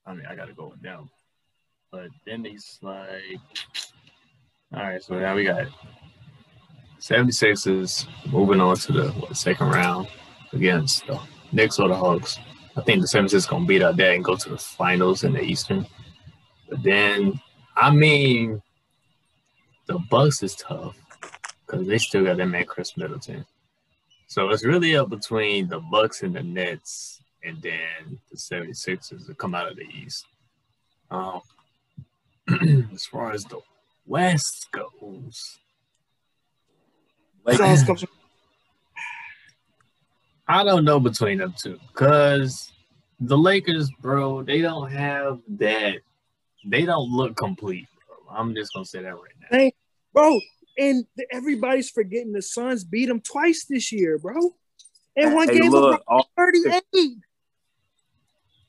[0.06, 1.08] I mean, I gotta go with them.
[1.90, 3.40] But then they slide.
[4.74, 5.68] All right, so now we got
[7.00, 10.08] 76ers moving on to the what, second round
[10.52, 11.20] against the
[11.52, 12.38] Knicks or the Hawks.
[12.76, 15.42] I think the 76ers gonna beat out that and go to the finals in the
[15.42, 15.87] Eastern.
[16.68, 17.40] But then
[17.76, 18.60] I mean,
[19.87, 20.96] the Bucks is tough
[21.74, 23.44] because they still got that man Khris Middleton.
[24.26, 29.34] So it's really up between the Bucks and the Nets, and then the 76ers to
[29.34, 30.24] come out of the East.
[31.10, 31.42] Um,
[32.92, 33.60] as far as the
[34.06, 35.58] West goes,
[37.44, 37.60] Like,
[40.48, 42.72] I don't know between them two because
[43.20, 45.98] the Lakers, bro, they don't have that.
[46.66, 47.87] They don't look complete.
[48.06, 48.37] Bro.
[48.37, 49.46] I'm just gonna say that right now.
[49.50, 49.72] Hey,
[50.12, 50.40] bro,
[50.76, 54.54] and everybody's forgetting the Suns beat them twice this year, bro.
[55.16, 56.82] And one hey, game look, of all, 38.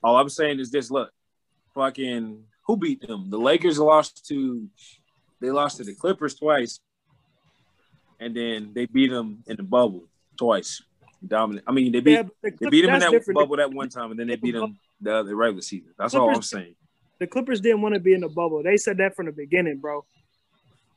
[0.04, 1.12] all I'm saying is this: look,
[1.74, 3.30] fucking who beat them?
[3.30, 4.68] The Lakers lost to,
[5.42, 6.80] they lost to the Clippers twice,
[8.20, 10.04] and then they beat them in the bubble
[10.38, 10.82] twice.
[11.26, 11.66] Dominant.
[11.68, 13.40] I mean, they beat Yeah, the they beat them in that different.
[13.40, 15.92] bubble that one time, and then they beat them the other regular season.
[15.98, 16.76] That's all I'm saying.
[17.20, 18.62] The Clippers didn't want to be in the bubble.
[18.62, 20.06] They said that from the beginning, bro.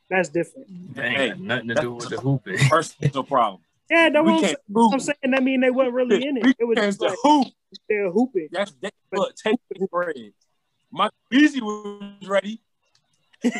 [0.09, 0.95] That's different.
[0.95, 2.57] That ain't Hey, got nothing to do with the hooping.
[2.69, 3.61] Personal problem.
[3.89, 4.59] Yeah, that we was can't
[4.93, 5.31] I'm saying.
[5.31, 6.43] That mean they weren't really in it.
[6.43, 7.47] We It was can't just like hoop.
[7.87, 8.49] they're hooping.
[8.51, 10.15] That's that, look, take the bread.
[10.91, 12.61] My Beasley was ready.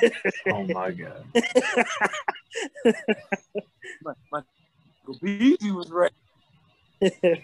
[0.51, 1.25] oh my god.
[4.01, 4.41] My, my
[5.21, 6.13] Beasley was ready.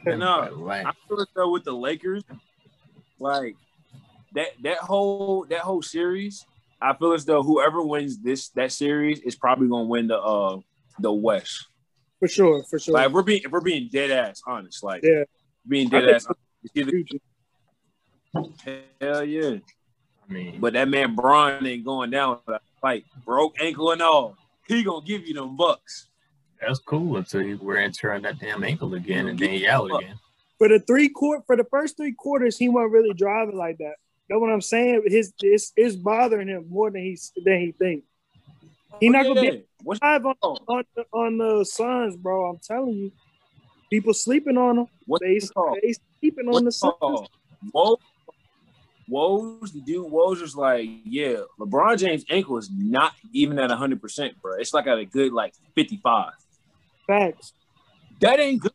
[0.06, 0.86] And, uh, Right.
[0.86, 2.24] I feel as though with the Lakers,
[3.20, 3.56] like
[4.34, 6.46] that that whole that whole series,
[6.86, 10.60] I feel as though whoever wins this that series is probably gonna win the uh
[11.00, 11.65] the West.
[12.19, 12.93] for sure, for sure.
[12.93, 15.24] Like we're being if we're being dead ass honest, like yeah,
[15.67, 16.91] being dead ass honest, either
[19.02, 19.58] hell yeah.
[20.30, 22.39] I mean, But that man Bron ain't going down
[22.84, 24.38] like broke ankle and all.
[24.67, 26.08] He gonna give you them bucks.
[26.62, 29.86] that's cool until you wear and tear that damn ankle again and then you out
[29.86, 30.19] again.
[30.60, 33.95] for the three quart for the first three quarters, he wasn't really driving like that.
[34.30, 35.04] Know what I'm saying?
[35.06, 38.04] His it's, it's bothering him more than he than he think.
[39.00, 39.64] He not gonna be-.
[39.84, 42.50] What's Drive on on the, on the Suns, bro.
[42.50, 43.12] I'm telling you,
[43.92, 44.88] people sleeping on them.
[45.06, 45.40] what's They
[45.82, 47.28] they sleeping on the What's Suns.
[47.74, 47.98] Woj,
[49.10, 54.42] Woj, the dude Woj was like, yeah, LeBron James' ankle is not even at 100%,
[54.42, 54.58] bro.
[54.58, 56.32] It's like at a good like 55.
[57.06, 57.54] Facts.
[58.22, 58.72] That ain't good.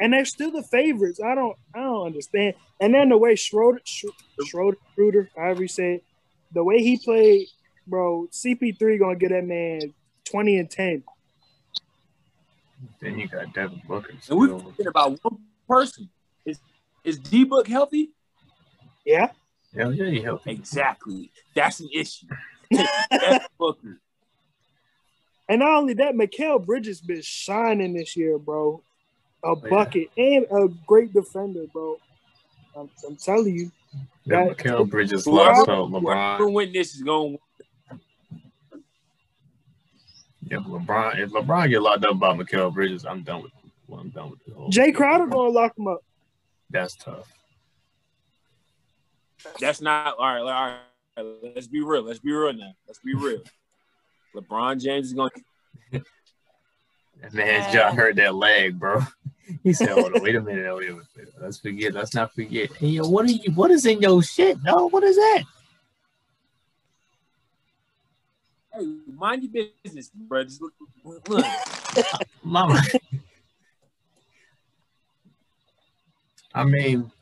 [0.00, 1.20] And they're still the favorites.
[1.24, 2.54] I don't, I don't understand.
[2.80, 4.04] And then the way Schroeder, Sch-
[4.46, 6.04] Schroeder, Schroeder, however you say it,
[6.52, 7.46] the way he played,
[7.86, 8.28] bro.
[8.32, 9.80] CP3 gonna get that man
[10.24, 11.04] twenty and ten.
[13.00, 14.10] Then you got Devin Booker.
[14.10, 14.58] And we're still.
[14.60, 16.10] forgetting about one person.
[16.44, 16.58] Is
[17.04, 18.10] is D Book healthy?
[19.04, 19.30] Yeah,
[19.76, 20.50] Hell yeah, you healthy.
[20.52, 21.30] Exactly.
[21.54, 22.26] That's an issue.
[23.10, 24.00] That's Booker.
[25.48, 28.82] and not only that, Mikal Bridges been shining this year, bro.
[29.44, 29.70] A Oh, yeah.
[29.70, 31.98] bucket and a great defender, bro.
[32.76, 33.70] I'm, I'm telling you.
[34.24, 36.52] Yeah, That- Mikal Bridges Whoever- lost out LeBron.
[36.52, 37.38] win this is going
[40.50, 41.18] Yeah, LeBron.
[41.18, 43.52] If LeBron get locked up by Mikal Bridges, I'm done with.
[43.88, 44.70] Well, I'm done with the whole.
[44.70, 46.00] Jae Crowder gonna lock him up.
[46.70, 47.30] That's tough.
[49.60, 50.40] That's not all right.
[50.40, 51.50] All right.
[51.54, 52.02] Let's be real.
[52.02, 52.72] Let's be real now.
[52.86, 53.42] Let's be real.
[54.34, 55.30] LeBron James is going.
[57.32, 59.00] That man's John hurt that leg, bro.
[59.62, 61.34] He said, "Hold on, wait a minute, wait a minute.
[61.38, 61.92] Let's forget.
[61.92, 62.72] Let's not forget.
[62.76, 63.52] Hey, yo, what are you?
[63.52, 64.56] What is in your shit?
[64.62, 65.42] No, what is that?
[68.72, 70.44] Hey, mind your business, bro.
[70.44, 70.72] Just look,
[71.28, 71.44] look.
[72.42, 72.82] Mama.
[76.54, 77.12] I mean,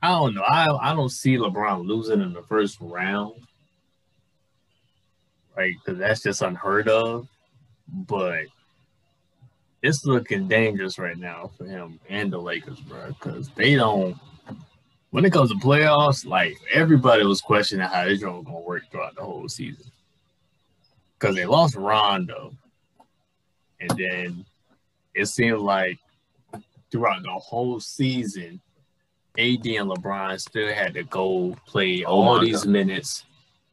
[0.00, 0.42] I don't know.
[0.42, 3.34] I I don't see LeBron losing in the first round,
[5.56, 7.26] like because that's just unheard of.
[7.88, 8.44] But
[9.84, 14.16] it's looking dangerous right now for him and the Lakers, bro, because they don't.
[15.10, 18.84] When it comes to playoffs, like everybody was questioning how this joint was gonna work
[18.90, 19.84] throughout the whole season,
[21.18, 22.54] because they lost Rondo,
[23.78, 24.46] and then
[25.14, 25.98] it seemed like
[26.90, 28.62] throughout the whole season,
[29.36, 33.24] AD and LeBron still had to go play all these minutes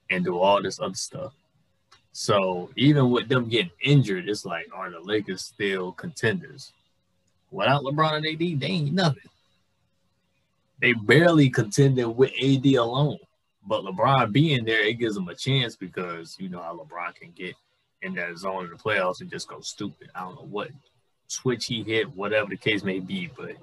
[0.10, 1.34] and do all this other stuff.
[2.14, 6.72] So even with them getting injured, it's like, are the Lakers still contenders?
[7.52, 9.30] Without LeBron and AD, they ain't nothing.
[10.82, 13.20] They barely contended with AD alone.
[13.66, 17.32] But LeBron being there, it gives them a chance because you know how LeBron can
[17.32, 17.56] get
[18.02, 20.10] in that zone in the playoffs and just go stupid.
[20.16, 20.70] I don't know what
[21.28, 23.56] switch he hit, whatever the case may be, but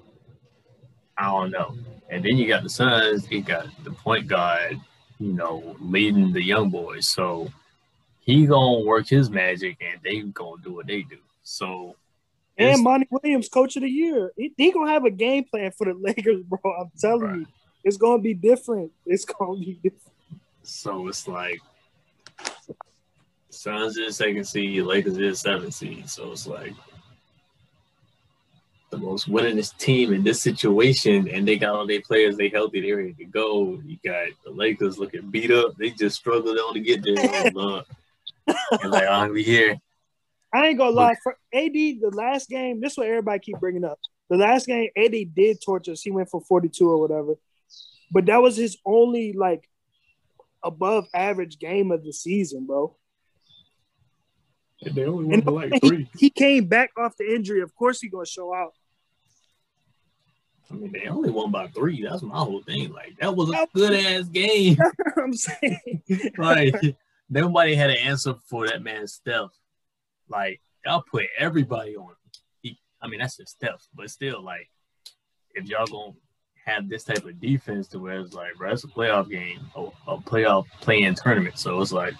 [1.17, 1.75] I don't know.
[2.09, 4.79] And then you got the Suns, you got the point guard,
[5.19, 7.09] you know, leading the young boys.
[7.09, 7.51] So
[8.21, 11.17] he gonna work his magic and they gonna do what they do.
[11.43, 11.95] So
[12.57, 14.31] And Monty Williams, coach of the year.
[14.35, 16.59] He, he gonna have a game plan for the Lakers, bro.
[16.79, 17.39] I'm telling Right.
[17.39, 17.47] you.
[17.83, 18.91] It's gonna be different.
[19.05, 20.13] It's gonna be different.
[20.63, 21.59] So it's like
[23.49, 26.07] Suns is second seed, Lakers is seventh seed.
[26.09, 26.73] So it's like
[28.91, 32.81] the most winningest team in this situation, and they got all their players, they healthy,
[32.81, 33.79] they ready to go.
[33.85, 37.51] You got the Lakers looking beat up, they just struggled on to get there.
[38.49, 39.77] Oh, and like, I'm here.
[40.53, 41.15] I ain't gonna lie.
[41.21, 43.99] For AD, the last game, this is what everybody keep bringing up.
[44.29, 46.01] The last game, AD did torture us.
[46.01, 47.35] He went for 42 or whatever,
[48.11, 49.69] but that was his only like
[50.63, 52.95] above average game of the season, bro.
[54.81, 56.09] And they only And won by like he, three.
[56.17, 57.61] he came back off the injury.
[57.61, 58.73] Of course, he gonna show out.
[60.71, 62.03] I mean, they only won by three.
[62.03, 62.91] That's my whole thing.
[62.93, 64.77] Like, that was a good ass game.
[65.17, 66.03] I'm saying,
[66.37, 66.75] like,
[67.29, 69.51] nobody had an answer for that man's Steph.
[70.27, 72.13] Like, y'all put everybody on.
[72.61, 74.69] He, I mean, that's just Steph, but still, like,
[75.53, 76.13] if y'all gonna
[76.65, 79.87] have this type of defense to where it's like, bro, it's a playoff game, a,
[80.07, 81.57] a playoff play-in tournament.
[81.57, 82.13] So it's like,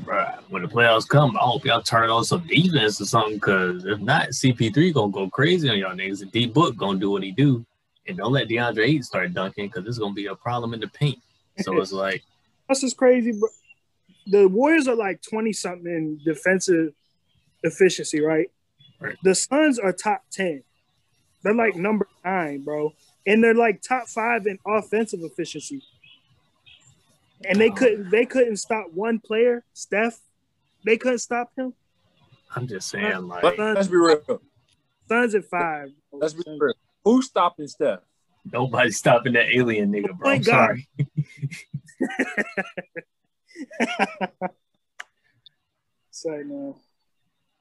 [0.00, 3.38] bro, when the playoffs come, I hope y'all turn on some defense or something.
[3.40, 6.22] Cause if not, CP3 gonna go crazy on y'all niggas.
[6.22, 7.64] And D Book gonna do what he do.
[8.08, 10.88] And don't let DeAndre Ayton start dunking because it's gonna be a problem in the
[10.88, 11.18] paint.
[11.60, 12.22] So it's like,
[12.68, 13.48] that's just crazy, bro.
[14.26, 16.92] The Warriors are like 20 something in defensive
[17.62, 18.50] efficiency, right?
[19.00, 19.16] Right.
[19.24, 20.62] The Suns are top 10.
[21.42, 22.92] They're like number nine, bro.
[23.26, 25.82] And they're like top five in offensive efficiency.
[27.44, 27.74] And they Oh.
[27.74, 30.20] couldn't they couldn't stop one player, Steph.
[30.84, 31.74] They couldn't stop him.
[32.54, 34.40] I'm just saying, like, But let's be real.
[35.08, 35.90] Suns at five.
[36.10, 36.20] bro.
[36.20, 36.74] Let's be real.
[37.04, 38.00] Who's stopping Steph?
[38.52, 40.30] nobody's stopping that alien nigga, bro.
[40.30, 40.76] I'm God.
[40.76, 40.88] sorry.
[46.10, 46.74] Sorry, man.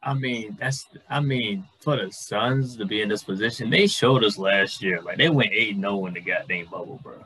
[0.04, 4.24] I mean, that's I mean, for the Suns to be in this position, they showed
[4.24, 5.02] us last year.
[5.02, 7.24] Like they went 8-0 in the goddamn bubble, bro.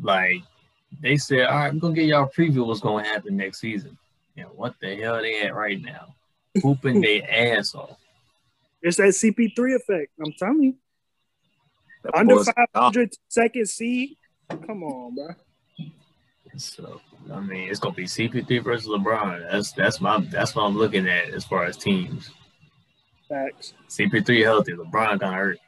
[0.00, 0.42] Like
[1.00, 3.60] they said, all right, I'm gonna get y'all a preview of what's gonna happen next
[3.60, 3.96] season.
[4.36, 6.14] And what the hell they at right now?
[6.62, 7.22] Hooping their
[7.58, 7.96] ass off.
[8.82, 10.12] It's that CP3 effect.
[10.24, 10.74] I'm telling you.
[12.02, 14.16] That Under boy's- 500 second seed.
[14.66, 15.28] Come on, bro.
[16.56, 17.00] So
[17.32, 19.50] I mean, it's gonna be CP3 versus LeBron.
[19.50, 22.30] That's that's my that's what I'm looking at as far as teams.
[23.28, 23.74] Facts.
[23.88, 25.58] CP3 healthy, LeBron kind of hurt.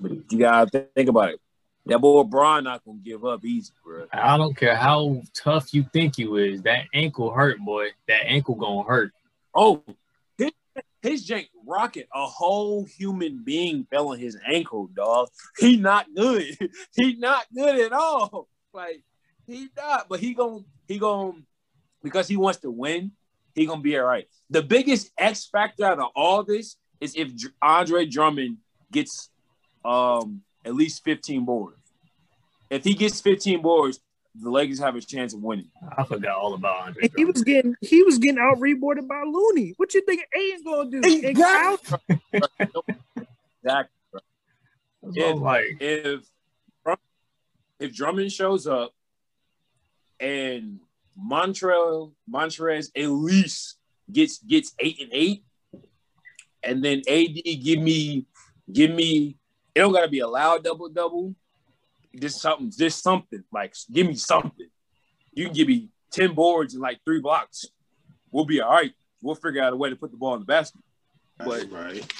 [0.00, 1.40] But you gotta think about it.
[1.86, 4.06] That boy Bron not gonna give up easy, bro.
[4.12, 6.62] I don't care how tough you think you is.
[6.62, 7.88] That ankle hurt, boy.
[8.06, 9.12] That ankle gonna hurt.
[9.54, 9.82] Oh,
[10.38, 10.52] his,
[11.02, 15.28] his jank rocket, a whole human being fell on his ankle, dog.
[15.58, 16.56] He not good.
[16.96, 18.48] he not good at all.
[18.72, 19.02] Like
[19.46, 21.32] he not, but he gonna he gonna
[22.02, 23.12] because he wants to win.
[23.54, 24.26] He gonna be all right.
[24.50, 28.58] The biggest X factor out of all this is if Andre Drummond
[28.90, 29.30] gets
[29.84, 31.76] um at least 15 boards.
[32.70, 34.00] If he gets 15 boards,
[34.34, 35.70] the Lakers have a chance of winning.
[35.96, 37.02] I forgot all about Andre.
[37.02, 39.74] And he was getting he was getting out reboarded by Looney.
[39.76, 40.98] What you think Ayton's gonna do?
[40.98, 41.98] And Exactly.
[42.40, 42.50] out?
[43.64, 44.20] Exactly.
[45.02, 46.20] That's what I'm like, if
[47.82, 48.94] if Drummond shows up
[50.20, 50.78] and
[51.16, 53.76] Montreal Montrez at least
[54.10, 55.44] gets gets eight and eight,
[56.62, 58.26] and then AD give me
[58.72, 59.36] give me
[59.74, 61.34] it don't gotta be a loud double double.
[62.18, 64.68] Just something, just something like give me something.
[65.32, 67.66] You can give me ten boards and like three blocks.
[68.30, 68.92] We'll be all right.
[69.22, 70.82] We'll figure out a way to put the ball in the basket.
[71.38, 72.12] But right.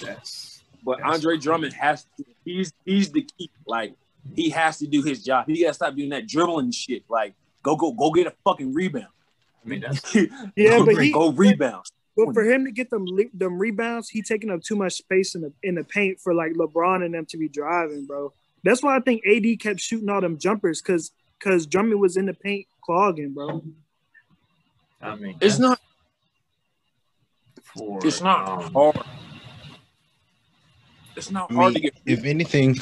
[0.00, 3.50] that's but That's Andre Drummond has to, he's he's the key.
[3.66, 3.94] Like
[4.34, 5.46] he has to do his job.
[5.46, 7.04] He gotta stop doing that dribbling shit.
[7.08, 9.08] Like go go go get a fucking rebound.
[9.64, 10.14] I mean that's
[10.56, 11.92] Yeah, go, but he go rebounds.
[12.16, 15.42] but for him to get them them rebounds, he taking up too much space in
[15.42, 18.32] the in the paint for like LeBron and them to be driving, bro.
[18.64, 22.26] That's why I think AD kept shooting all them jumpers because because Drummond was in
[22.26, 23.62] the paint clogging, bro.
[25.00, 25.78] I mean It's not
[27.62, 29.06] for, it's not um, hard.
[31.16, 32.76] It's not I hard to get if anything,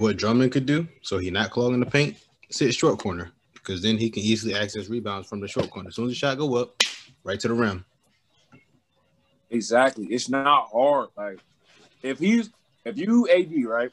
[0.00, 2.16] what Drummond could do, so he not clogging the paint,
[2.50, 5.88] sit short corner, because then he can easily access rebounds from the short corner.
[5.88, 6.80] As soon as the shot go up,
[7.24, 7.84] right to the rim.
[9.50, 10.06] exactly.
[10.06, 11.08] It's not hard.
[11.16, 11.38] Like
[12.02, 12.50] if he's
[12.84, 13.90] if you AD right,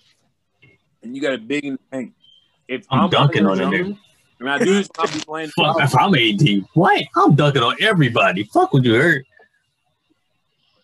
[1.03, 2.14] and you got a big in the paint.
[2.68, 3.97] If I'm dunking on that Drummond,
[4.39, 5.49] And I do this, I'll be playing.
[5.49, 7.03] Fuck, if I'm AD, what?
[7.16, 8.43] I'm dunking on everybody.
[8.43, 9.26] Fuck what you heard.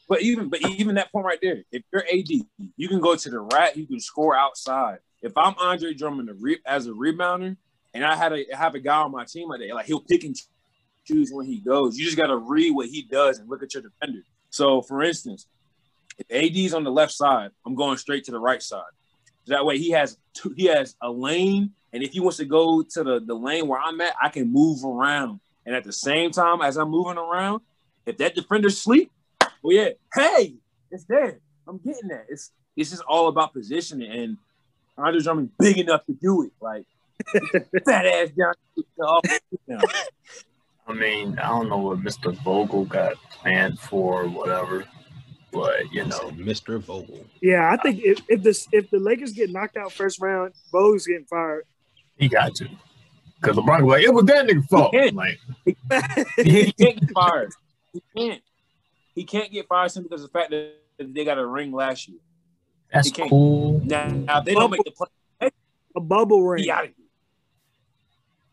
[0.08, 2.30] But even but even that point right there, if you're AD,
[2.78, 5.00] you can go to the rack, you can score outside.
[5.24, 6.30] If I'm Andre Drummond
[6.66, 7.56] as a rebounder,
[7.94, 10.26] and I had a have a guy on my team like that, like he'll pick
[10.26, 10.36] and
[11.06, 11.98] choose when he goes.
[11.98, 14.20] You just got to read what he does and look at your defender.
[14.50, 15.48] So, for instance,
[16.18, 18.84] if AD's on the left side, I'm going straight to the right side.
[19.48, 22.82] That way he has two, he has a lane, and if he wants to go
[22.82, 25.40] to the, the lane where I'm at, I can move around.
[25.66, 27.62] And at the same time, as I'm moving around,
[28.06, 29.10] if that defender sleep,
[29.42, 30.56] well, oh yeah, hey,
[30.92, 31.40] it's there.
[31.66, 32.26] I'm getting that.
[32.28, 34.38] It's it's just all about positioning, and
[34.98, 36.52] Andre Drummond big enough to do it.
[36.62, 36.86] Like
[37.86, 39.82] fat ass down.
[40.88, 42.34] I mean, I don't know what Mr.
[42.44, 44.84] Vogel got planned for, whatever,
[45.52, 46.80] but you know, Mr.
[46.80, 47.26] Vogel.
[47.42, 51.06] Yeah, I think if, if this if the Lakers get knocked out first round, Vogel's
[51.06, 51.66] getting fired.
[52.18, 52.68] he got to.
[53.40, 54.94] Because LeBron was like, it was that nigga fault.
[54.94, 55.16] He can't.
[55.16, 55.40] Like,
[56.38, 57.52] he can't get fired.
[57.92, 58.42] He can't.
[59.16, 62.08] He can't get fired simply because of the fact that they got a ring last
[62.08, 62.20] year.
[62.94, 63.82] That's cool.
[63.84, 65.50] Now, now they don't make the play.
[65.96, 66.64] A bubble ring.
[66.64, 66.96] He out of here.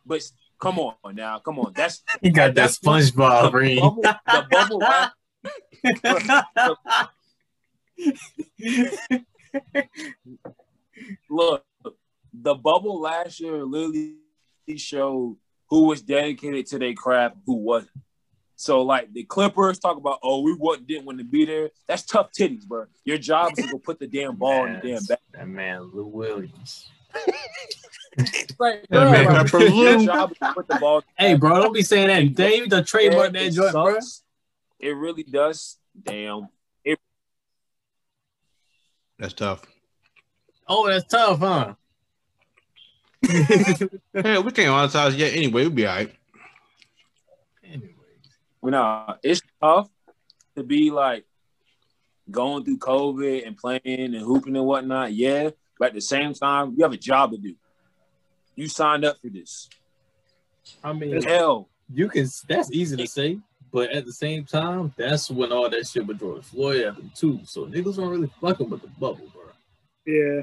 [0.04, 0.22] But
[0.60, 1.72] come on now, come on.
[1.74, 3.80] That's He got that That's- SpongeBob the ring.
[3.80, 4.02] bubble.
[4.02, 4.78] The bubble.
[4.78, 5.12] last-
[11.28, 11.64] Look,
[12.32, 14.16] the bubble last year literally
[14.76, 15.36] showed
[15.68, 17.90] who was dedicated to their craft, who wasn't.
[18.60, 21.70] So like the Clippers talk about, oh, we what didn't want to be there.
[21.88, 22.84] That's tough titties, bro.
[23.06, 25.18] Your job is to go put the damn ball in the damn Yes, bag.
[25.32, 26.90] That man, Lou Williams.
[28.58, 30.04] Like, That man like, Pepper your Lou.
[30.04, 31.02] job is to put the ball.
[31.16, 32.34] Hey, bro, don't be saying that.
[32.34, 33.98] Dave, the trademark Yeah, that it joint, bro.
[34.78, 35.78] It really does.
[36.02, 36.48] Damn.
[36.84, 36.98] It...
[39.18, 39.62] That's tough.
[40.68, 41.74] Oh, that's tough, huh?
[43.22, 45.62] Hey, we can't monetize yet anyway.
[45.62, 46.14] We'll be all right.
[48.62, 49.88] Anyways, Well, nah, it's tough
[50.56, 51.24] to be like
[52.30, 55.12] going through COVID and playing and hooping and whatnot.
[55.12, 57.54] Yeah, but at the same time, you have a job to do.
[58.56, 59.68] You signed up for this.
[60.84, 62.28] I mean, Hell, you can.
[62.48, 63.38] That's easy to say,
[63.72, 67.40] but at the same time, that's when all that shit with George Floyd happened too.
[67.44, 69.42] So niggas weren't really fucking with the bubble, bro.
[70.06, 70.42] Yeah.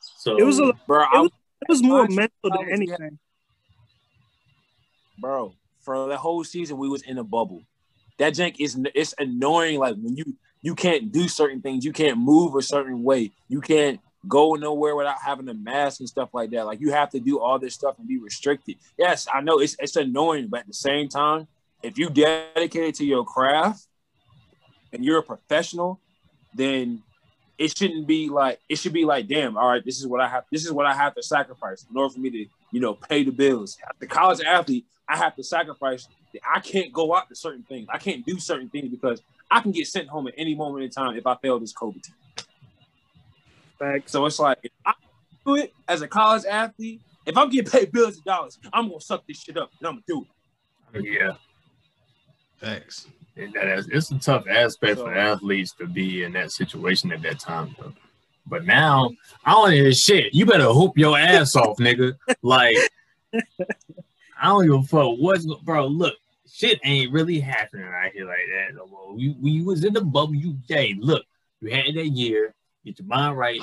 [0.00, 1.30] So It was a bro, It I, was-
[1.62, 3.18] it was more mental than anything.
[5.18, 5.52] bro,
[5.86, 7.62] for the whole season we was in a bubble.
[8.18, 9.78] That jank is it's annoying.
[9.78, 13.60] Like when you you can't do certain things, you can't move a certain way, you
[13.60, 16.66] can't go nowhere without having a mask and stuff like that.
[16.66, 18.76] Like you have to do all this stuff and be restricted.
[18.98, 21.46] Yes, I know it's it's annoying, but at the same time,
[21.82, 23.86] if you dedicated to your craft
[24.92, 26.00] and you're a professional,
[26.52, 27.02] then
[27.58, 30.28] it shouldn't be like it should be like, damn, all right, this is what I
[30.28, 30.44] have.
[30.50, 33.24] This is what I have to sacrifice in order for me to, you know, pay
[33.24, 33.78] the bills.
[33.98, 36.08] The college athlete, I have to sacrifice.
[36.46, 37.88] I can't go out to certain things.
[37.90, 40.90] I can't do certain things because I can get sent home at any moment in
[40.90, 42.14] time if I fail this COVID team.
[43.78, 44.12] Facts.
[44.12, 44.92] So it's like if I
[45.46, 47.00] do it as a college athlete.
[47.24, 49.94] If I'm getting paid billions of dollars, I'm gonna suck this shit up and I'm
[49.94, 50.26] gonna do
[50.94, 51.04] it.
[51.04, 51.32] yeah.
[52.58, 53.08] Thanks.
[53.36, 57.22] And that is, it's a tough aspect for athletes to be in that situation at
[57.22, 57.92] that time, though.
[58.46, 59.10] But now
[59.44, 60.32] I don't hear shit.
[60.32, 62.16] You better hoop your ass off, nigga.
[62.42, 62.76] Like
[64.40, 65.86] I don't give a fuck what's bro.
[65.86, 66.14] Look,
[66.50, 68.76] shit ain't really happening out here like that.
[68.76, 69.14] no more.
[69.14, 71.24] When you was in the bubble, you hey, look,
[71.60, 73.60] you had that year, get your mind right,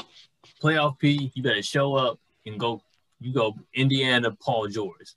[0.62, 2.82] playoff P, you better show up and go.
[3.22, 5.14] You go Indiana, Paul George.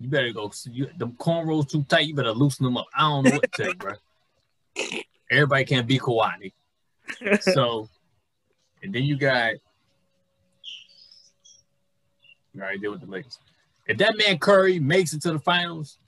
[0.00, 0.50] You better go.
[0.64, 2.06] You, the cornrows too tight.
[2.06, 2.86] You better loosen them up.
[2.96, 3.92] I don't know what to you, bro.
[5.30, 6.52] Everybody can't be Kawhi.
[7.42, 7.88] So,
[8.82, 9.54] and then you got.
[12.54, 13.38] You already did with the Lakers.
[13.86, 15.98] If that man Curry makes it to the finals,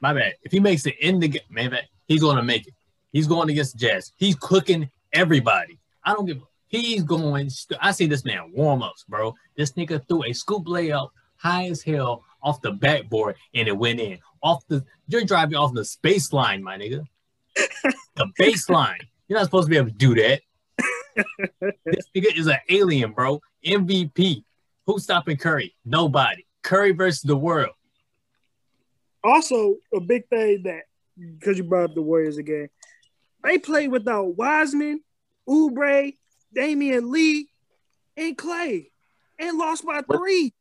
[0.00, 0.34] my bad.
[0.42, 1.78] If he makes it in the game, man,
[2.08, 2.74] he's going to make it.
[3.12, 4.12] He's going against the Jazz.
[4.16, 5.78] He's cooking everybody.
[6.04, 6.42] I don't give.
[6.68, 7.48] He's going.
[7.80, 9.34] I see this man warm ups, bro.
[9.56, 11.10] This nigga threw a scoop layup
[11.46, 14.18] high as hell off the backboard and it went in.
[14.42, 17.04] Off the you're driving off the space line, my nigga.
[18.16, 19.00] the baseline.
[19.28, 20.42] You're not supposed to be able to do that.
[21.84, 23.40] this nigga is an alien, bro.
[23.64, 24.44] MVP.
[24.86, 25.74] Who's stopping Curry?
[25.84, 26.46] Nobody.
[26.62, 27.74] Curry versus the world.
[29.24, 30.82] Also, a big thing that
[31.38, 32.68] because you brought up the Warriors again,
[33.42, 35.00] they played without Wiseman,
[35.48, 36.14] Oubre,
[36.56, 37.48] Damion Lee,
[38.16, 38.90] and Clay,
[39.38, 40.52] and lost by three.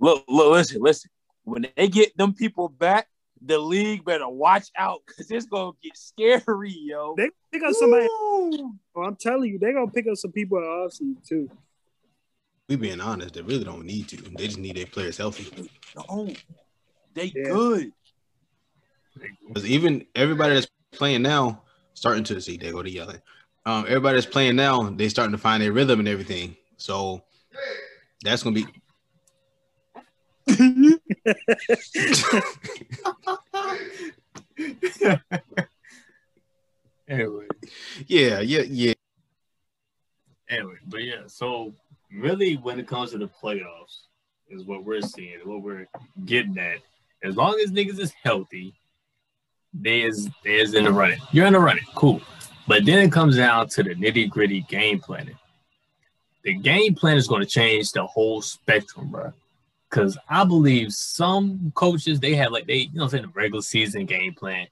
[0.00, 1.10] Look, look, listen, listen.
[1.44, 3.08] When they get them people back,
[3.40, 7.14] the league better watch out because it's gonna get scary, yo.
[7.16, 8.08] They pick up somebody.
[8.30, 8.74] Woo!
[8.94, 11.50] Oh, I'm telling you, they're gonna pick up some people in the offseason too.
[12.68, 14.16] We being honest, they really don't need to.
[14.16, 15.70] They just need their players healthy.
[15.96, 16.28] No,
[17.14, 17.44] they Yeah.
[17.44, 17.92] good.
[19.46, 21.62] Because even everybody that's playing now,
[21.94, 23.20] starting to see, they go to yelling.
[23.64, 26.56] Um, everybody that's playing now, they starting to find their rhythm and everything.
[26.76, 27.24] So
[28.22, 28.66] that's gonna be.
[37.08, 37.46] Anyway,
[38.06, 38.92] Yeah, yeah, yeah.
[40.50, 41.72] anyway, But yeah, so
[42.12, 44.02] really, when it comes to the playoffs,
[44.50, 45.86] is what we're seeing, what we're
[46.24, 46.78] getting at.
[47.22, 48.74] As long as niggas is healthy,
[49.74, 51.18] they is they is in the running.
[51.32, 52.20] You're in the running, cool.
[52.66, 55.38] But then it comes down to the nitty gritty game planning.
[56.44, 59.32] The game plan is going to change the whole spectrum, bro.
[59.88, 63.62] Because I believe some coaches they have like they you know I'm saying the regular
[63.62, 64.66] season game plan,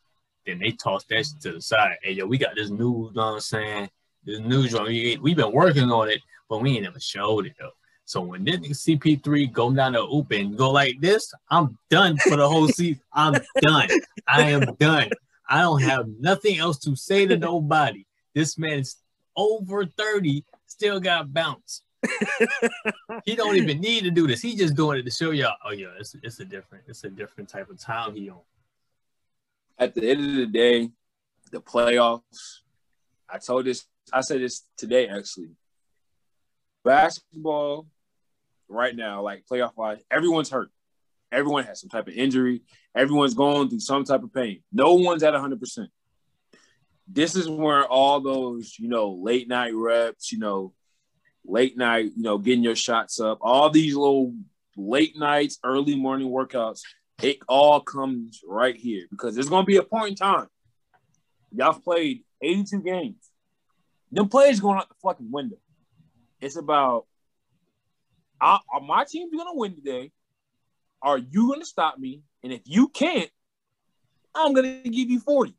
[0.45, 1.97] then they toss that to the side.
[2.03, 3.91] Hey yo, we got this new, you know what I'm saying?
[4.25, 4.87] This new drum.
[4.87, 7.71] We, we've been working on it, but we ain't never showed it though.
[8.05, 12.49] So when this CP3 go down the open, go like this, I'm done for the
[12.49, 13.01] whole season.
[13.13, 13.89] I'm done.
[14.29, 15.11] I am done.
[15.49, 18.05] I don't have nothing else to say to nobody.
[18.33, 18.99] This man's
[19.37, 21.83] over 30, still got bounce.
[23.25, 24.43] he don't even need to do this.
[24.43, 25.57] He just doing it to show y'all.
[25.65, 28.41] Oh yeah, it's it's a different, it's a different type of time he on.
[29.79, 30.91] At the end of the day,
[31.51, 32.61] the playoffs.
[33.29, 33.87] I told this.
[34.13, 35.51] I said this today actually.
[36.85, 37.87] Basketball,
[38.69, 40.71] right now, like playoff wise, everyone's hurt.
[41.33, 42.63] Everyone has some type of injury.
[42.95, 44.63] Everyone's going through some type of pain.
[44.73, 45.89] No one's at 100%.
[47.09, 50.73] This is where all those, you know, late night reps, you know,
[51.47, 54.35] late night, you know, getting your shots up, all these little
[54.77, 56.81] late nights, early morning workouts,
[57.23, 60.49] it all comes right here because there's going to be a point in time.
[61.53, 63.31] Y'all played 82 games.
[64.13, 65.57] Them players going out the fucking window.
[66.41, 67.07] It's about
[68.41, 70.13] I, my team's gonna win today.
[71.03, 72.23] Are you gonna stop me?
[72.43, 73.31] And if you can't,
[74.35, 75.55] I'm gonna give you 40.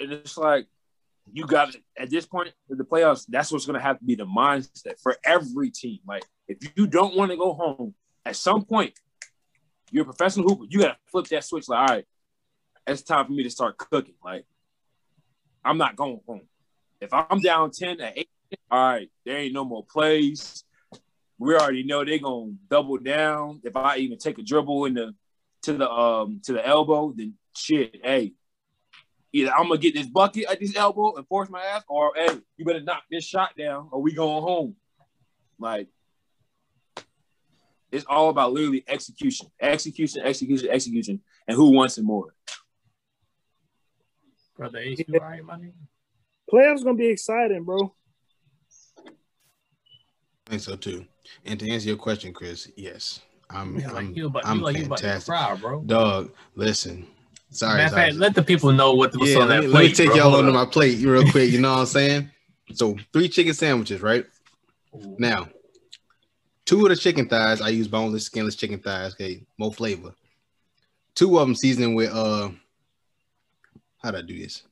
[0.00, 0.66] And it's like
[1.32, 3.24] you got at this point in the playoffs.
[3.28, 6.00] That's what's gonna have to be the mindset for every team.
[6.06, 8.98] Like if you don't want to go home, at some point,
[9.90, 10.64] you're a professional hooper.
[10.68, 11.68] You gotta flip that switch.
[11.68, 12.04] Like, all right,
[12.86, 14.14] it's time for me to start cooking.
[14.24, 14.44] Like,
[15.64, 16.42] I'm not going home.
[17.00, 18.28] If I'm down 10 at 8,
[18.70, 20.64] all right, there ain't no more plays
[21.42, 23.60] we already know they're gonna double down.
[23.64, 25.14] If I even take a dribble in the
[25.62, 28.32] to the um to the elbow, then shit, hey,
[29.32, 32.38] either I'm gonna get this bucket at this elbow and force my ass, or hey,
[32.56, 34.76] you better knock this shot down, or we going home.
[35.58, 35.88] Like
[37.90, 42.34] it's all about literally execution, execution, execution, execution, and who wants it more.
[44.56, 45.72] Brother Ace, you all right, my nigga?
[46.52, 47.94] Playoffs gonna be exciting, bro.
[50.46, 51.06] I think so too.
[51.44, 53.78] And to answer your question, Chris, yes, I'm.
[53.78, 55.32] Yeah, I'm, you about, I'm you like you about to fantastic.
[55.32, 55.82] cry, bro.
[55.82, 57.06] Dog, listen.
[57.52, 58.10] Sorry, sorry.
[58.10, 59.82] fact, let the people know what what's yeah, on let, that me, plate.
[59.82, 60.16] let me take bro.
[60.16, 61.50] y'all Hold onto my plate real quick.
[61.50, 62.30] You know what I'm saying?
[62.74, 64.24] So three chicken sandwiches, right?
[64.94, 65.16] Ooh.
[65.18, 65.48] Now,
[66.64, 69.12] two of the chicken thighs I use boneless, skinless chicken thighs.
[69.14, 70.14] Okay, more flavor.
[71.14, 72.50] Two of them seasoned with uh,
[74.02, 74.62] how do I do this?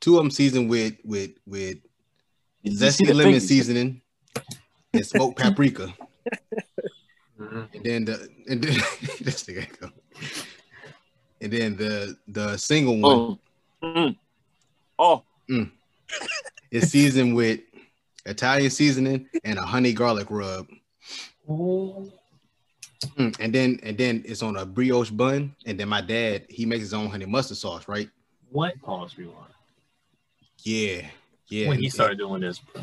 [0.00, 1.78] Two of them seasoned with with with
[2.64, 3.48] Did see zesty the lemon fingers?
[3.48, 4.02] seasoning
[4.94, 5.92] and smoked paprika.
[7.40, 7.68] Mhm.
[7.74, 8.74] And then the and then
[9.20, 9.90] this nigga go.
[11.46, 13.38] And then the the single one
[13.80, 13.96] Mm.
[14.08, 14.16] Mm.
[14.98, 15.22] Oh,
[16.72, 17.60] is seasoned with
[18.24, 20.66] Italian seasoning and a honey garlic rub.
[21.48, 22.10] Mm,
[23.38, 25.54] And then and then it's on a brioche bun.
[25.66, 28.10] And then my dad he makes his own honey mustard sauce, right?
[28.50, 29.36] What pause rewind?
[30.64, 31.06] Yeah,
[31.48, 31.68] yeah.
[31.68, 32.82] when he and- started doing this, bro.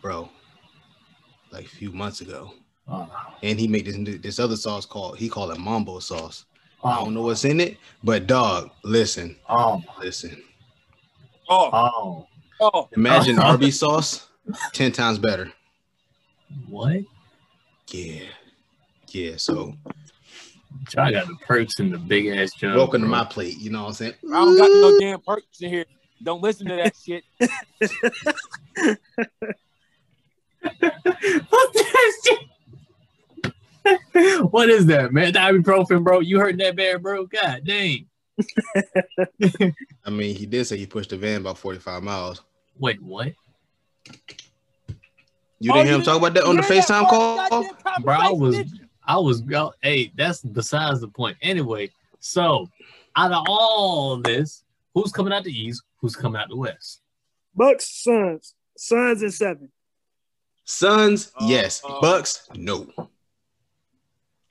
[0.00, 0.28] bro,
[1.52, 2.54] like a few months ago.
[2.88, 3.10] Oh,
[3.42, 6.46] And he made this this other sauce called he called it mambo sauce.
[6.82, 10.42] I don't know what's in it, but dog, listen, oh, listen.
[11.48, 12.26] oh, oh,
[12.60, 12.88] oh.
[12.96, 13.42] Imagine Oh.
[13.44, 14.28] Arby's sauce,
[14.72, 15.52] ten times better.
[16.68, 17.02] what?
[17.88, 18.22] Yeah,
[19.08, 19.32] yeah.
[19.36, 19.74] So
[20.96, 22.76] I got the perks in the big ass jug.
[22.76, 23.58] welcome to my plate.
[23.58, 24.14] You know what I'm saying?
[24.32, 25.84] I don't got no damn perks in here.
[26.22, 27.24] Don't listen to that shit.
[30.60, 32.38] What's that shit?
[34.50, 35.32] what is that, man?
[35.32, 36.20] The ibuprofen, bro.
[36.20, 37.26] You hurt that bad, bro?
[37.26, 38.06] God dang.
[40.04, 42.42] I mean, he did say he pushed the van about 45 miles.
[42.78, 43.32] Wait, what?
[45.58, 47.38] You Oh, didn't hear him talk about that on the FaceTime call?
[47.40, 48.86] of the goddamn Bro, I was, conversation, did you?
[49.06, 51.36] I was, go- hey, that's besides the point.
[51.42, 51.90] Anyway,
[52.20, 52.68] so
[53.16, 55.82] out of all this, who's coming out the east?
[56.00, 57.02] Who's coming out the west?
[57.54, 59.70] Bucks, Suns, Suns and seven.
[60.64, 61.82] Suns, Uh, yes.
[61.84, 62.86] uh, Bucks, no.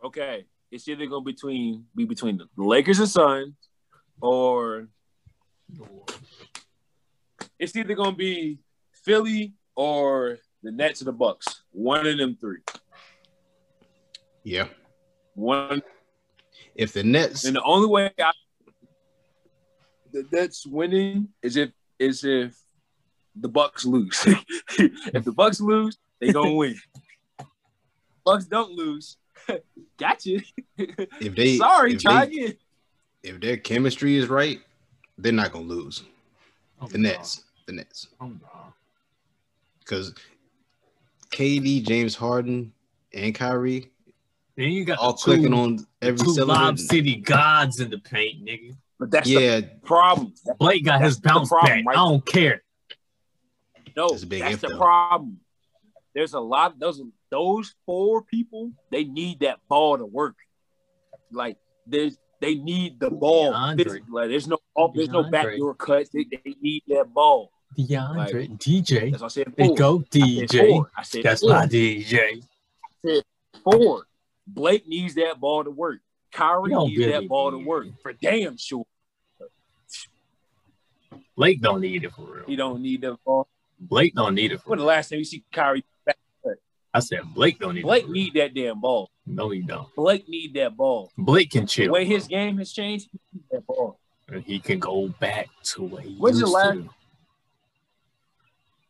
[0.04, 3.54] Okay, it's either gonna between be between the Lakers and Suns,
[4.22, 4.88] or
[7.58, 8.60] it's either gonna be
[9.04, 11.64] Philly or the Nets or the Bucks.
[11.72, 12.60] One of them three.
[14.44, 14.68] Yeah.
[15.36, 15.82] One,
[16.76, 18.32] If the Nets, and the only way I,
[20.12, 22.58] the Nets winning is if is if
[23.36, 24.26] the Bucks lose.
[24.78, 26.76] if the Bucks lose, they gonna win.
[28.26, 29.18] Bucks don't lose.
[29.98, 30.40] gotcha.
[30.78, 32.54] If they Sorry, if try they- again.
[33.24, 34.60] if their chemistry is right,
[35.18, 36.04] they're not gonna lose.
[36.82, 37.10] Oh, The no.
[37.10, 38.74] Nets, the Nets, Oh, no.
[39.80, 40.14] because
[41.32, 42.72] KD, James Harden,
[43.14, 43.92] and Kyrie
[44.56, 46.80] Then you got all two, clicking on every two Lob.
[46.80, 48.76] City gods in the paint, nigga.
[49.00, 50.34] But that's the Yeah, problem.
[50.60, 51.86] Blake got That's his bounce problem, back.
[51.88, 51.98] right?
[51.98, 52.64] I don't care.
[53.96, 55.40] No, That's a big that's if, the problem.
[56.14, 56.80] There's a lot.
[56.80, 57.02] Those
[57.32, 58.72] those four people.
[58.92, 60.36] They need that ball to work.
[61.32, 63.54] Like there's they need the ball.
[63.76, 64.02] Physically.
[64.10, 66.10] Like there's no oh, there's no backdoor cuts.
[66.10, 67.52] They, they need that ball.
[67.78, 69.12] DeAndre, DJ.
[69.12, 69.54] That's what I said.
[69.56, 69.76] They Four.
[69.76, 70.86] go I said DJ.
[70.98, 71.50] I said That's four.
[71.50, 72.44] my DJ.
[73.64, 74.06] four.
[74.48, 76.00] Blake needs that ball to work.
[76.32, 77.94] Kyrie needs really that ball to work it.
[78.02, 78.86] for damn sure.
[81.36, 82.46] Blake don't need it for real.
[82.46, 83.48] He don't need the ball.
[83.80, 85.86] Blake don't need it for When the last time you see Kyrie?
[86.94, 88.14] I said Blake don't need Blake real.
[88.14, 89.12] need that damn ball.
[89.28, 89.94] No, he don't.
[89.96, 91.12] Blake need that ball.
[91.18, 91.92] Blake can The chill.
[91.94, 94.00] way his game has changed, he that ball.
[94.28, 96.90] and he can go back to what he When's the used last- to.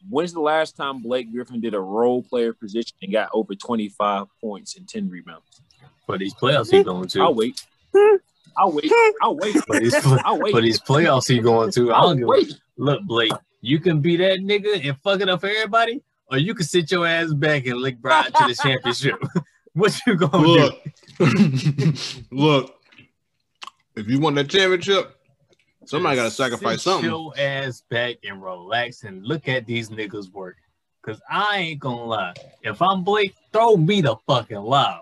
[0.10, 4.28] When's the last time Blake Griffin did a role player position and got over 25
[4.42, 5.62] points and 10 rebounds?
[6.06, 7.22] For these playoffs, he going to.
[7.22, 7.62] I'll wait.
[8.58, 8.92] I'll wait.
[9.22, 9.56] I'll wait.
[9.66, 9.94] For these,
[10.24, 10.52] I'll wait.
[10.54, 11.92] for these playoffs, he going to.
[11.92, 12.60] I'll a wait.
[12.78, 13.32] Look, Blake,
[13.62, 16.02] you can be that nigga and fuck it up for everybody,
[16.32, 19.16] or you can sit your ass back and lick Brian to the championship.
[19.74, 20.82] what you gonna look,
[22.32, 22.76] look.
[23.96, 25.18] If you want the championship,
[25.86, 27.10] somebody got to sacrifice sit something.
[27.10, 30.58] your ass back and relax and look at these niggas work.
[31.02, 32.34] Cause I ain't gonna lie.
[32.62, 35.02] If I'm Blake, throw me the fucking lob.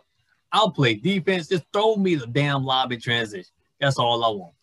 [0.52, 1.48] I'll play defense.
[1.48, 3.52] Just throw me the damn lob in transition.
[3.80, 4.54] That's all I want.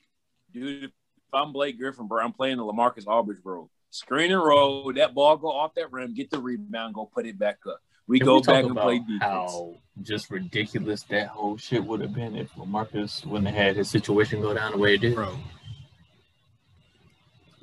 [0.53, 0.91] Dude, if
[1.33, 3.69] I'm Blake Griffin, bro, I'm playing the Lamarcus Aldridge role.
[3.95, 7.39] Screen and roll, that ball go off that rim, get the rebound, go put it
[7.39, 7.81] back up.
[8.09, 9.23] We Can go we back and play defense.
[9.23, 13.89] How just ridiculous that whole shit would have been if Marcus wouldn't have had his
[13.89, 15.15] situation go down the way it did.
[15.15, 15.37] Bro,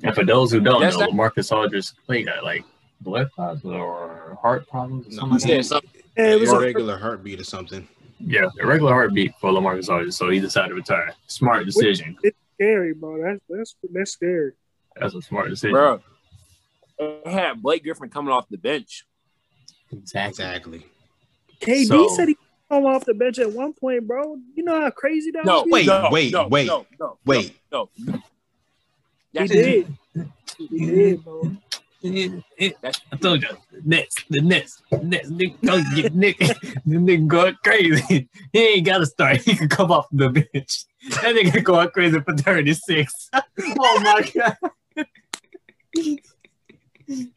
[0.02, 2.64] And for those who don't That's know, not- Lamarcus Aldridge played got like
[3.02, 5.38] blood clots or heart problems or something.
[5.38, 5.64] He like that.
[5.64, 6.02] something.
[6.16, 7.86] Yeah, it was a, regular heartbeat or something.
[8.20, 11.12] Yeah, a regular heartbeat for Lamarcus Aldridge, so he decided to retire.
[11.26, 12.16] Smart decision.
[12.22, 13.22] it's scary, bro.
[13.22, 14.52] That's that's that's scary.
[14.96, 15.72] That's a smart decision.
[15.74, 16.02] Bro, it
[17.26, 19.04] had Blake Griffin coming off the bench.
[19.92, 20.28] Exactly.
[20.44, 20.86] Exactly.
[21.60, 22.36] KD So- said he
[22.68, 24.36] come off the bench at one point, bro.
[24.54, 25.70] You know how crazy that No, was?
[25.70, 27.88] wait, no, wait, no, wait, no, no, Wait, no.
[27.96, 28.12] he
[29.34, 29.96] That's did.
[30.58, 31.56] He did, bro.
[32.04, 32.76] It- it-
[33.12, 33.48] I told you,
[33.84, 35.84] Nets, the Nets, Nets, Nick, don't
[36.14, 36.46] Nick, the
[36.86, 38.28] nigga going crazy.
[38.52, 39.36] He ain't got to start.
[39.42, 40.84] He can come off the bench.
[41.10, 43.30] That nigga going crazy for 36.
[43.34, 44.56] oh my God.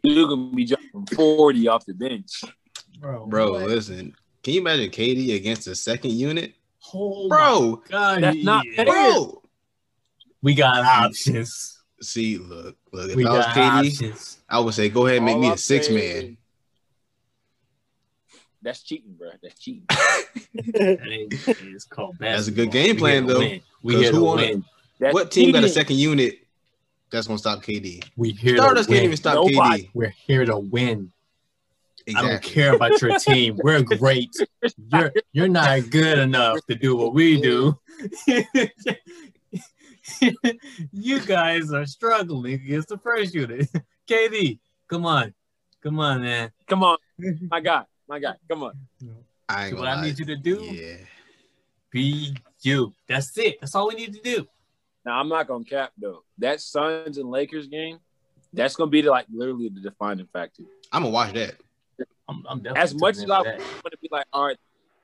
[0.04, 2.44] You're gonna be jumping 40 off the bench.
[3.00, 3.64] Bro, bro, what?
[3.68, 4.16] listen.
[4.44, 6.54] Can you imagine KD against the second unit?
[6.94, 8.22] Oh Bro, God.
[8.22, 8.84] That's not yeah.
[8.84, 9.42] bro.
[10.42, 11.82] We got options.
[12.02, 13.10] See, look, look.
[13.10, 14.38] If We I was KD, options.
[14.48, 16.38] I would say go ahead and make All me I'm a six man.
[18.62, 19.30] That's cheating, bro.
[19.42, 19.86] That's cheating.
[20.74, 23.62] That called That's a good game plan, here though, win.
[23.84, 24.66] We 'cause who on win.
[25.00, 26.40] That's What team got a second unit
[27.16, 28.04] that's gonna stop KD?
[28.16, 29.06] We here Stardust to can't win.
[29.06, 29.84] even stop Nobody.
[29.84, 29.90] KD.
[29.94, 31.12] We're here to win.
[32.16, 33.60] I don't care about your team.
[33.64, 34.36] We're great.
[34.92, 37.80] You're you're not good enough to do what we do.
[40.92, 43.68] you guys are struggling against the first unit.
[44.08, 45.34] KD, come on.
[45.82, 46.52] Come on, man.
[46.68, 46.98] Come on,
[47.50, 48.34] my guy, my guy.
[48.50, 48.74] Come on.
[49.48, 50.98] I ain't what gonna I need you to do, Yeah.
[51.92, 52.94] be you.
[53.08, 53.60] That's it.
[53.62, 54.48] That's all we need to do.
[55.06, 56.24] Now I'm not gonna cap though.
[56.40, 58.00] That Suns and Lakers game,
[58.54, 60.64] that's gonna be the, like literally the defining factor.
[60.92, 61.56] I'm gonna watch that.
[62.28, 63.60] I'm, I'm definitely As much as I in for that.
[63.60, 64.58] want to be like, all right,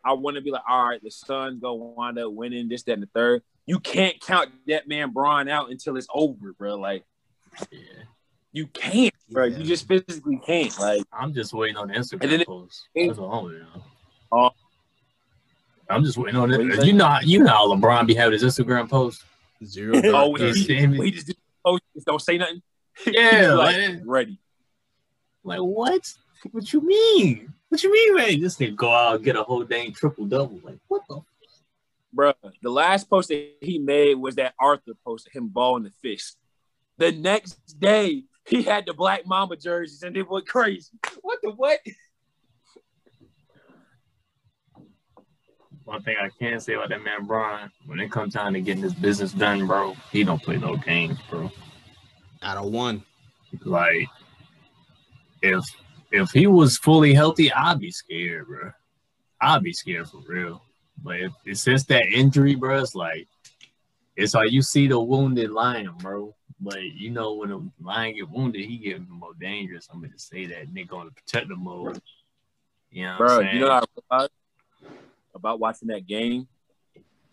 [0.04, 2.94] I want to be like, all right, the Suns gonna wind up winning this, that,
[2.94, 3.44] and the third.
[3.68, 6.76] You can't count that man Bron out until it's over, bro.
[6.76, 7.04] Like
[7.72, 7.80] Yeah.
[8.52, 9.46] you can't, bro.
[9.46, 9.58] Yeah.
[9.60, 10.78] You just physically can't.
[10.80, 12.48] Like I'm just waiting on the Instagram And then it-
[13.08, 13.68] That's all I'm waiting.
[14.32, 14.50] Oh.
[15.90, 16.86] I'm just waiting on What you it.
[16.86, 19.24] You know, you know how LeBron be having his Instagram post.
[19.64, 19.96] Zero.
[19.98, 21.00] oh, dark we just, damn it.
[21.00, 21.34] we just
[21.66, 22.62] oh, just don't say nothing.
[23.08, 24.38] Yeah, like, like, ready.
[25.44, 26.14] like what?
[26.52, 27.54] What you mean?
[27.70, 28.42] What you mean, man?
[28.42, 30.60] This nigga go out and get a whole dang triple double.
[30.62, 31.22] Like what the?
[32.14, 35.92] Bro, the last post that he made was that Arthur post of him balling the
[36.02, 36.38] fist.
[36.98, 40.92] The next day, he had the Black Mamba jerseys and it went crazy.
[41.22, 41.80] What the what?
[45.86, 48.84] One thing I can say about that man, Brian, when it comes time to getting
[48.84, 51.52] his business done, bro, he don't play no games, bro.
[52.44, 53.04] Out of one.
[53.66, 54.08] Like
[55.42, 55.66] if
[56.12, 58.72] if he was fully healthy, I'd be scared, bro.
[59.40, 60.62] I'd be scared for real.
[61.04, 63.28] But if, if since that injury, bro, it's like
[64.16, 66.36] it's like you see the wounded lion, bro.
[66.60, 69.90] But you know when a lion get wounded, he get more dangerous.
[69.92, 72.00] I'm gonna say that nigga on the protective mode.
[72.92, 73.36] You know, what bro.
[73.36, 73.56] I'm saying?
[73.56, 74.32] You know what I realized
[75.34, 76.48] about watching that game?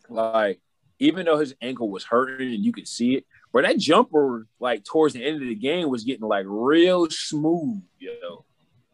[0.09, 0.61] Like,
[0.99, 4.84] even though his ankle was hurting and you could see it, but that jumper, like
[4.84, 8.44] towards the end of the game, was getting like real smooth, you know.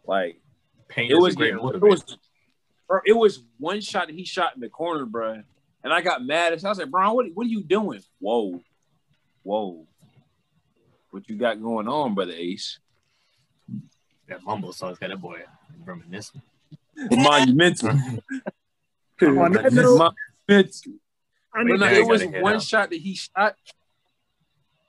[0.07, 0.41] Like
[0.89, 2.19] Pain it a was getting, it was,
[2.87, 5.43] bro, it was one shot that he shot in the corner, bro.
[5.83, 6.53] And I got mad.
[6.53, 8.01] I was like, Brian, what, what are you doing?
[8.19, 8.61] Whoa,
[9.43, 9.87] whoa,
[11.11, 12.79] what you got going on, brother Ace?
[14.29, 15.41] that mumble sauce got that boy
[15.85, 16.43] reminiscing.
[17.11, 17.93] Monumental.
[19.23, 20.15] On that note,
[20.49, 20.93] Monumental.
[21.55, 22.63] I But need no, Darren to, it was one out.
[22.63, 23.57] shot that he shot.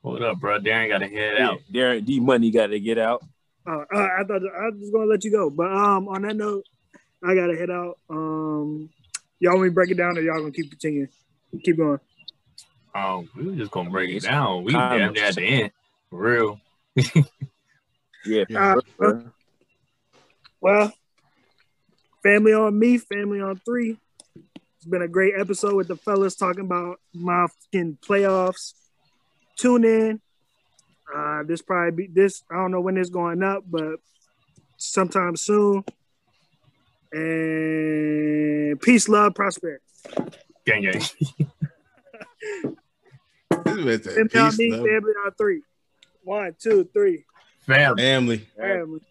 [0.04, 0.60] Hold up, bro.
[0.60, 1.62] Darren got to head out.
[1.72, 3.24] Darren D Money got to get out.
[3.68, 6.66] uh, uh, I thought I was gonna let you go, but um, on that note,
[7.24, 7.98] I gotta head out.
[8.10, 8.90] Um,
[9.40, 11.10] y'all want me to break it down, or y'all gonna keep continuing?
[11.64, 12.00] Keep going.
[12.94, 14.64] Um, we were just gonna break it down.
[14.64, 15.72] We kind damn near at the end.
[16.10, 16.60] For real.
[18.28, 18.46] Yeah.
[19.00, 19.22] Uh.
[20.60, 20.92] Well,
[22.24, 24.00] family on me, family on three.
[24.86, 28.76] It's been a great episode with the fellas talking about my fucking playoffs.
[29.56, 30.22] Tune in.
[31.12, 32.44] Uh, this probably be this.
[32.52, 33.96] I don't know when it's going up, but
[34.78, 35.84] sometime soon.
[37.12, 39.84] And peace, love, prosperity.
[40.68, 41.02] Gang, gang.
[43.66, 45.64] This man said, "Peace, me, love, family on three.
[46.24, 47.26] One, two, three.
[47.62, 47.98] Fam.
[47.98, 48.48] family.
[48.56, 49.02] Family.